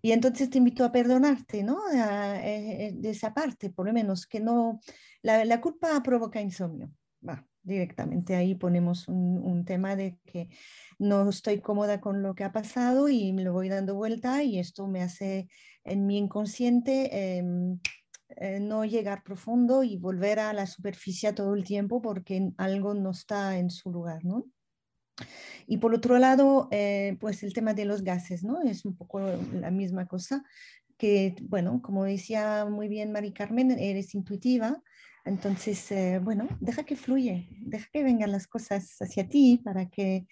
[0.00, 1.78] Y entonces te invito a perdonarte, ¿no?
[1.90, 4.80] de esa parte, por lo menos, que no,
[5.20, 6.90] la, la culpa provoca insomnio.
[7.28, 10.48] Va, directamente ahí ponemos un, un, tema de que
[10.98, 14.58] no estoy cómoda con lo que ha pasado y me lo voy dando vuelta y
[14.58, 15.48] esto me hace
[15.84, 17.78] en mi inconsciente em,
[18.36, 23.10] eh, no llegar profundo y volver a la superficie todo el tiempo porque algo no
[23.10, 24.46] está en su lugar, ¿no?
[25.66, 28.62] Y por otro lado, eh, pues el tema de los gases, ¿no?
[28.62, 30.44] Es un poco la misma cosa
[30.96, 34.82] que, bueno, como decía muy bien Mari Carmen, eres intuitiva,
[35.24, 40.26] entonces, eh, bueno, deja que fluye, deja que vengan las cosas hacia ti para que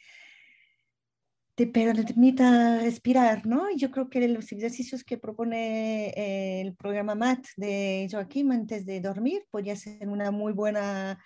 [1.56, 3.66] te permita respirar, ¿no?
[3.74, 9.00] Yo creo que los ejercicios que propone eh, el programa MAT de Joaquín antes de
[9.00, 11.18] dormir podría ser una muy buena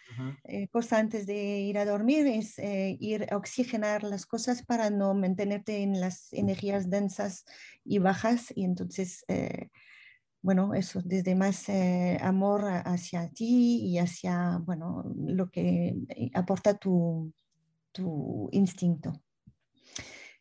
[0.45, 5.13] eh, cosa antes de ir a dormir, es ir a oxigenar las cosas para no
[5.13, 7.45] mantenerte en las energías densas
[7.85, 9.25] y bajas y entonces
[10.43, 16.75] bueno, eso, desde más eh, amor hacia ti y hacia, bueno, lo que eh, aporta
[16.75, 17.33] tu,
[18.53, 19.21] instinto.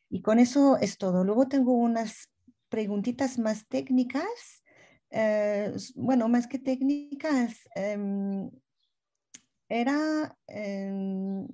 [0.10, 1.24] Y con eso es todo.
[1.24, 2.30] Luego tengo unas
[2.70, 4.64] preguntitas más técnicas.
[5.12, 8.50] Eh, bueno, más que técnicas, em,
[9.68, 11.48] era, em,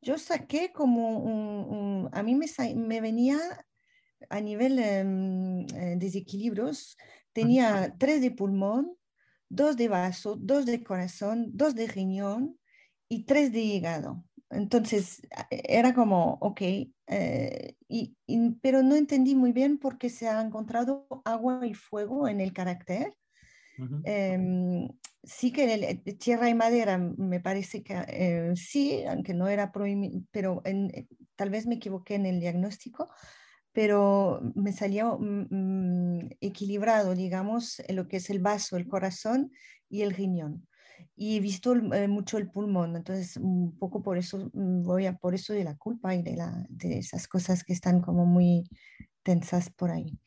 [0.00, 3.38] yo saqué como un, a mí me, me, venía
[4.30, 5.66] a nivel em,
[5.98, 6.96] desequilibrios
[7.38, 8.96] Tenía tres de pulmón,
[9.48, 12.58] dos de vaso, dos de corazón, dos de riñón
[13.08, 14.24] y tres de hígado.
[14.50, 15.20] Entonces
[15.50, 16.60] era como, ok,
[17.06, 18.16] eh, y,
[18.62, 22.52] pero no entendí muy bien por qué se ha encontrado agua y fuego en el
[22.52, 23.14] carácter.
[24.04, 24.88] Em,
[25.22, 29.70] sí que en el, tierra y madera me parece que eh, sí, aunque no era
[29.70, 30.90] prohibido, pero en,
[31.36, 33.08] tal vez me equivoqué en el diagnóstico,
[33.72, 39.52] pero me salió mm, mm, equilibrado, digamos, en lo que es el vaso, el corazón
[39.88, 40.66] y el riñón.
[41.16, 45.16] Y he visto eh, mucho el pulmón, entonces un poco por eso mm, voy a
[45.16, 48.68] por eso de la culpa y de, la, de esas cosas que están como muy
[49.22, 50.18] tensas por ahí.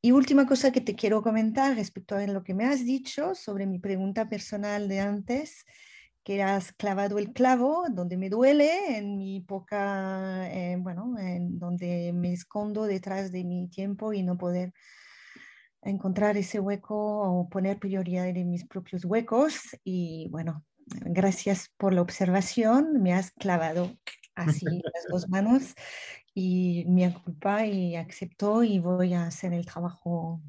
[0.00, 3.66] Y última cosa que te quiero comentar respecto a lo que me has dicho sobre
[3.66, 5.64] mi pregunta personal de antes,
[6.24, 12.12] que has clavado el clavo donde me duele, en mi poca, eh, bueno, en donde
[12.12, 14.72] me escondo detrás de mi tiempo y no poder
[15.90, 19.60] encontrar ese hueco o poner prioridad en mis propios huecos.
[19.84, 23.96] Y bueno, gracias por la observación, me has clavado
[24.34, 25.74] así las dos manos
[26.34, 30.40] y me culpa y acepto y voy a hacer el trabajo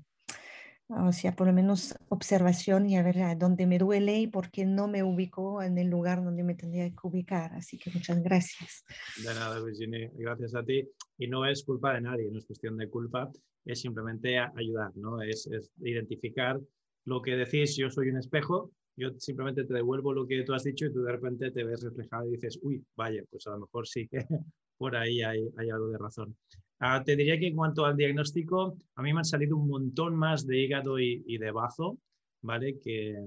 [0.90, 4.50] o sea, por lo menos observación y a ver a dónde me duele y por
[4.50, 7.54] qué no me ubico en el lugar donde me tendría que ubicar.
[7.54, 8.84] Así que muchas gracias.
[9.24, 10.90] De nada, Virginia, gracias a ti.
[11.20, 13.32] Y no es culpa de nadie, no es cuestión de culpa,
[13.66, 15.22] es simplemente ayudar, ¿no?
[15.22, 16.60] Es, es identificar
[17.06, 20.64] lo que decís, yo soy un espejo, yo simplemente te devuelvo lo que tú has
[20.64, 23.62] dicho y tú de repente te ves reflejado y dices, uy, vaya, pues a lo
[23.62, 24.20] mejor sí que
[24.78, 26.36] por ahí hay, algo de razón.
[26.80, 30.16] Ah, te diría que en cuanto al diagnóstico, a mí me han salido un montón
[30.16, 31.98] más de hígado y, de bazo,
[32.42, 32.80] ¿vale?
[32.80, 33.26] Que,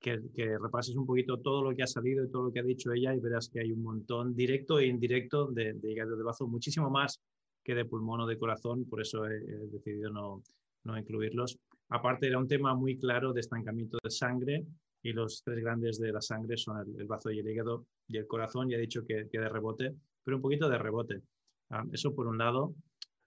[0.00, 0.18] que,
[0.58, 3.14] repases un poquito todo lo que ha salido y todo lo que ha dicho ella
[3.14, 6.48] y verás que hay un montón directo e indirecto de, de hígado y de bazo,
[6.48, 7.20] muchísimo más
[7.62, 9.40] que de pulmón o de corazón, por eso he,
[9.70, 10.42] decidido no,
[10.84, 11.58] no incluirlos.
[11.88, 14.64] Aparte, era un tema muy claro de estancamiento de sangre
[15.02, 18.26] y los tres grandes de la sangre son el, bazo y el hígado y el
[18.26, 18.68] corazón.
[18.68, 21.22] Ya he dicho que, que de rebote, pero un poquito de rebote.
[21.70, 22.74] Ah, eso por un lado.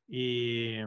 [0.08, 0.78] Y,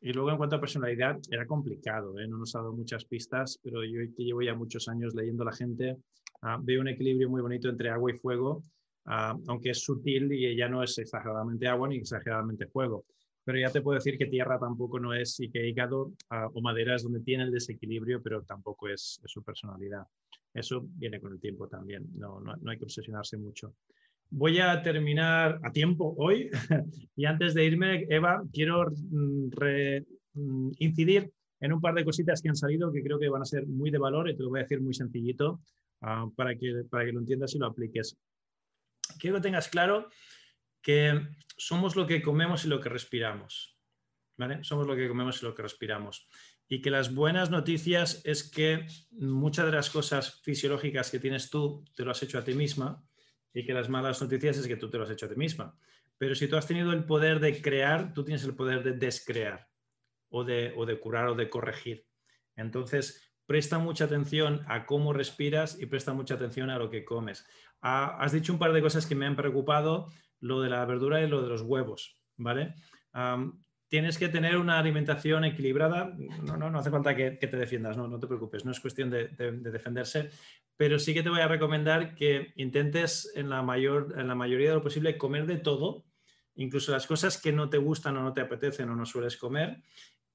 [0.00, 2.18] y, luego en cuanto a personalidad, era complicado.
[2.18, 2.26] ¿eh?
[2.26, 5.46] No nos ha dado muchas pistas, pero yo que llevo ya muchos años leyendo a
[5.46, 5.96] la gente,
[6.42, 8.62] ah, veo un equilibrio muy bonito entre agua y fuego,
[9.06, 13.04] ah, aunque es sutil y ella no es exageradamente agua ni exageradamente fuego
[13.46, 16.60] pero ya te puedo decir que tierra tampoco no es y que hígado ah, o
[16.60, 20.02] madera es donde tiene el desequilibrio, pero tampoco es, su personalidad.
[20.52, 23.72] Eso viene con el tiempo también, no, no, hay que obsesionarse mucho.
[24.30, 26.50] Voy a terminar a tiempo hoy
[27.16, 29.50] y antes de irme, Eva, quiero mm,
[30.34, 31.30] mm, incidir
[31.60, 33.92] en un par de cositas que han salido que creo que van a ser muy
[33.92, 35.60] de valor y te lo voy a decir muy sencillito
[36.00, 38.16] ah, para, que, para que lo entiendas y lo apliques.
[39.18, 40.08] Quiero que tengas claro
[40.82, 43.76] que somos lo que comemos y lo que respiramos.
[44.36, 44.62] ¿vale?
[44.64, 46.28] Somos lo que comemos y lo que respiramos.
[46.68, 51.84] Y que las buenas noticias es que muchas de las cosas fisiológicas que tienes tú
[51.94, 53.04] te lo has hecho a ti misma
[53.52, 55.78] y que las malas noticias es que tú te lo has hecho a ti misma.
[56.18, 59.68] Pero si tú has tenido el poder de crear, tú tienes el poder de descrear
[60.28, 62.06] o de, o de curar o de corregir.
[62.56, 67.46] Entonces, presta mucha atención a cómo respiras y presta mucha atención a lo que comes.
[67.82, 70.10] Ah, has dicho un par de cosas que me han preocupado
[70.40, 72.74] lo de la verdura y lo de los huevos, ¿vale?
[73.88, 76.14] tienes que tener una alimentación equilibrada.
[76.42, 79.10] No, no, no hace falta que, te defiendas, no, no te preocupes, no es cuestión
[79.10, 80.30] de, defenderse,
[80.76, 84.70] pero sí que te voy a recomendar que intentes en la, mayor, en la mayoría
[84.70, 86.04] de lo posible comer de todo,
[86.54, 89.82] incluso las cosas que no te gustan o no te apetecen o no sueles comer,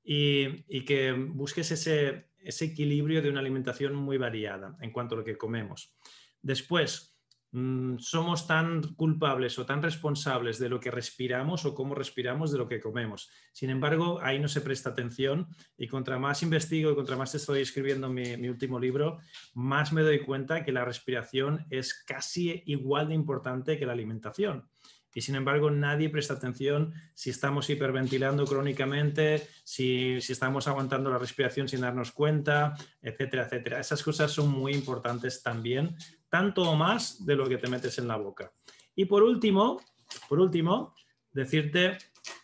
[0.04, 5.24] y, que busques ese, ese equilibrio de una alimentación muy variada en cuanto a lo
[5.24, 5.94] que comemos.
[6.42, 7.11] Después,
[7.54, 12.58] Mm, somos tan culpables o tan responsables de lo que respiramos o cómo respiramos de
[12.58, 13.30] lo que comemos.
[13.52, 15.48] Sin embargo, ahí no se presta atención
[15.78, 19.20] y contra más investigo y contra más estoy escribiendo mi, mi último libro,
[19.54, 24.70] más me doy cuenta que la respiración es casi igual de importante que la alimentación
[25.14, 31.68] y sin embargo nadie presta atención si estamos hiperventilando crónicamente, si, estamos aguantando la respiración
[31.68, 33.80] sin darnos cuenta, etcétera, etcétera.
[33.80, 35.96] Esas cosas son muy importantes también,
[36.32, 38.54] tanto o más de lo que te metes en la boca.
[38.96, 39.82] Y por último,
[40.30, 40.96] por último,
[41.32, 41.98] decirte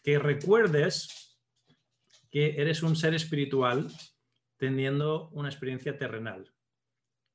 [0.03, 1.39] que recuerdes
[2.29, 3.88] que eres un ser espiritual
[4.57, 6.53] teniendo una experiencia terrenal.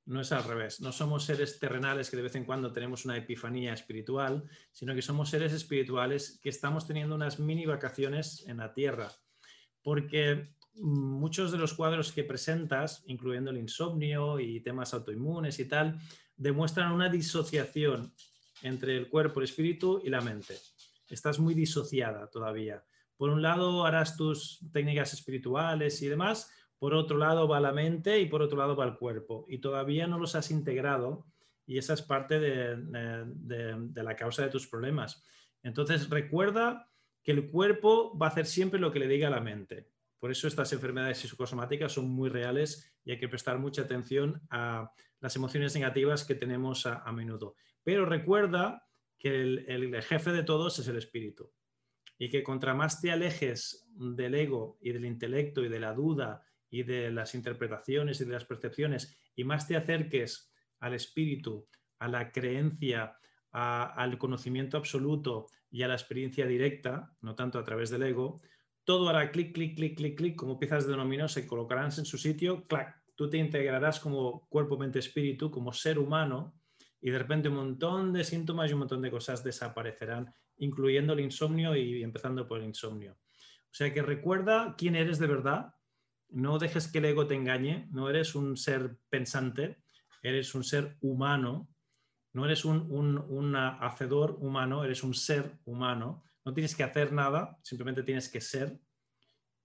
[0.05, 3.16] No es al revés, no somos seres terrenales que de vez en cuando tenemos una
[3.16, 8.74] epifanía espiritual, sino que somos seres espirituales que estamos teniendo unas mini vacaciones en la
[8.74, 9.11] Tierra.
[9.80, 15.98] Porque muchos de los cuadros que presentas, incluyendo el insomnio y temas autoinmunes y tal,
[16.37, 18.12] demuestran una disociación
[18.62, 20.57] entre el cuerpo, el espíritu y la mente.
[21.09, 22.85] Estás muy disociada todavía.
[23.16, 28.18] Por un lado harás tus técnicas espirituales y demás, por otro lado va la mente
[28.20, 29.47] y por otro lado va el cuerpo.
[29.49, 31.26] Y todavía no los has integrado
[31.66, 35.24] y esa es parte de, la causa de tus problemas.
[35.62, 36.91] Entonces recuerda
[37.22, 39.89] que el cuerpo va a hacer siempre lo que le diga la mente.
[40.23, 44.89] Por eso estas enfermedades psicosomáticas son muy reales y hay que prestar mucha atención a
[45.18, 47.57] las emociones negativas que tenemos a, menudo.
[47.83, 48.87] Pero recuerda
[49.18, 51.53] que el, jefe de todos es el espíritu
[52.16, 56.47] y que contra más te alejes del ego y del intelecto y de la duda
[56.70, 61.66] y de las interpretaciones y de las percepciones y más te acerques al espíritu,
[61.99, 63.16] a la creencia,
[63.51, 68.41] al conocimiento absoluto y a la experiencia directa, no tanto a través del ego,
[68.85, 72.18] todo hará clic, clic, clic, clic, clic, como piezas de dominó se colocarán en su
[72.18, 76.55] sitio, clac, tú te integrarás como cuerpo, mente, espíritu, como ser humano,
[77.01, 81.20] y de repente un montón de síntomas y un montón de cosas desaparecerán, incluyendo el
[81.20, 83.18] insomnio y empezando por el insomnio.
[83.72, 85.74] O sea que recuerda quién eres de verdad,
[86.28, 89.83] no dejes que el ego te engañe, no eres un ser pensante,
[90.22, 91.68] eres un ser humano,
[92.33, 96.24] no eres un, hacedor humano, eres un ser humano.
[96.45, 98.78] No tienes que hacer nada, simplemente tienes que ser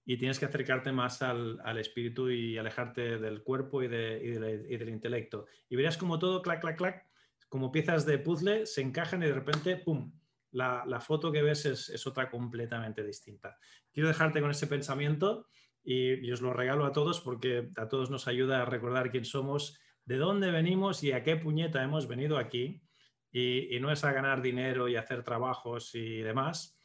[0.04, 5.46] y tienes que acercarte más al, espíritu y alejarte del cuerpo y, del intelecto.
[5.68, 7.06] Y verás como todo, clac, clac, clac,
[7.48, 10.12] como piezas de puzzle, se encajan y de repente, ¡pum!,
[10.50, 13.58] la, foto que ves es, es, otra completamente distinta.
[13.92, 15.46] Quiero dejarte con ese pensamiento
[15.84, 19.78] y, os lo regalo a todos porque a todos nos ayuda a recordar quién somos,
[20.04, 22.82] de dónde venimos y a qué puñeta hemos venido aquí.
[23.30, 26.78] Y, no es a ganar dinero y hacer trabajos y demás,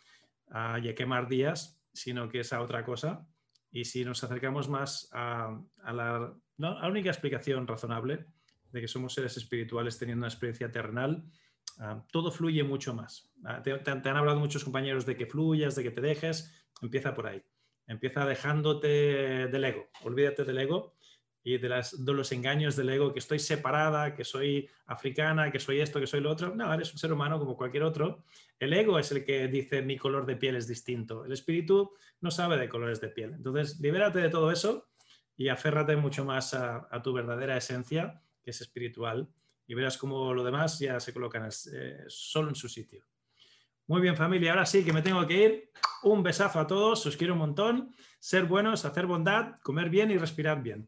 [0.82, 3.28] y a quemar días, sino que es a otra cosa.
[3.72, 5.60] Y si nos acercamos más a,
[5.92, 6.34] la,
[6.88, 8.28] única explicación razonable
[8.72, 11.24] de que somos seres espirituales teniendo una experiencia terrenal,
[11.80, 13.32] ah, todo fluye mucho más.
[13.44, 17.28] Ah, te, han hablado muchos compañeros de que fluyas, de que te dejes, empieza por
[17.28, 17.42] ahí.
[17.88, 20.93] Empieza dejándote del ego, olvídate del ego
[21.44, 25.60] y de, las, de los engaños del ego, que estoy separada, que soy africana, que
[25.60, 26.56] soy esto, que soy lo otro.
[26.56, 28.24] No, eres un ser humano como cualquier otro.
[28.58, 31.26] El ego es el que dice mi color de piel es distinto.
[31.26, 31.92] El espíritu
[32.22, 33.34] no sabe de colores de piel.
[33.34, 34.88] Entonces, libérate de todo eso
[35.36, 39.28] y aférrate mucho más a, tu verdadera esencia, que es espiritual,
[39.68, 43.04] y verás cómo lo demás ya se coloca eh, solo en su sitio.
[43.88, 44.52] Muy bien, familia.
[44.52, 45.72] Ahora sí que me tengo que ir.
[46.04, 47.06] Un besazo a todos.
[47.06, 47.94] Os quiero un montón.
[48.18, 50.88] Ser buenos, hacer bondad, comer bien y respirar bien.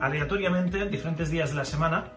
[0.00, 2.12] aleatoriamente, diferentes días de la semana,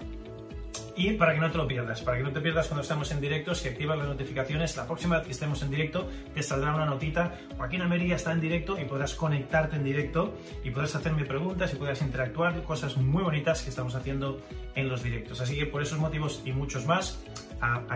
[0.96, 3.22] y para que no te lo pierdas, para que no te pierdas cuando estamos en
[3.22, 6.86] directo, si activas las notificaciones, la próxima vez que estemos en directo te saldrá una
[6.86, 11.74] notita, Joaquín Ameria está en directo y podrás conectarte en directo y podrás hacerme preguntas
[11.74, 14.42] y podrás interactuar, cosas muy bonitas que estamos haciendo
[14.76, 15.40] en los directos.
[15.42, 17.24] Así que por esos motivos y muchos más,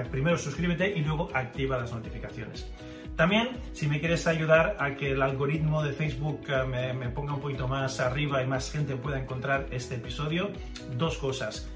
[0.10, 2.66] primero suscríbete y luego activa las notificaciones.
[3.16, 7.34] También, si me quieres ayudar a que el algoritmo de Facebook eh, me, me, ponga
[7.34, 10.50] un poquito más arriba y más gente pueda encontrar este episodio,
[10.98, 11.70] dos cosas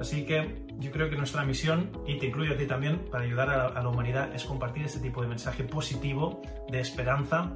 [0.00, 3.50] Así que yo creo que nuestra misión, y te incluyo a ti también, para ayudar
[3.50, 7.54] a la, humanidad, es compartir este tipo de mensaje positivo, de esperanza,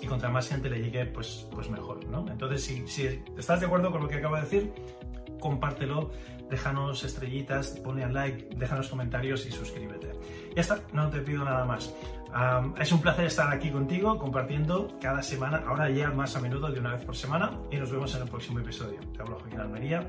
[0.00, 2.26] y contra más gente le llegue, pues, pues mejor, ¿no?
[2.28, 4.72] Entonces, si, estás de acuerdo con lo que acabo de decir,
[5.40, 6.10] compártelo,
[6.50, 10.12] déjanos estrellitas, ponle al like, déjanos comentarios y suscríbete.
[10.54, 11.94] Ya está, no te pido nada más.
[12.78, 16.80] es un placer estar aquí contigo compartiendo cada semana, ahora ya más a menudo de
[16.80, 19.00] una vez por semana, y nos vemos en el próximo episodio.
[19.14, 20.08] Te hablo Joaquín Almería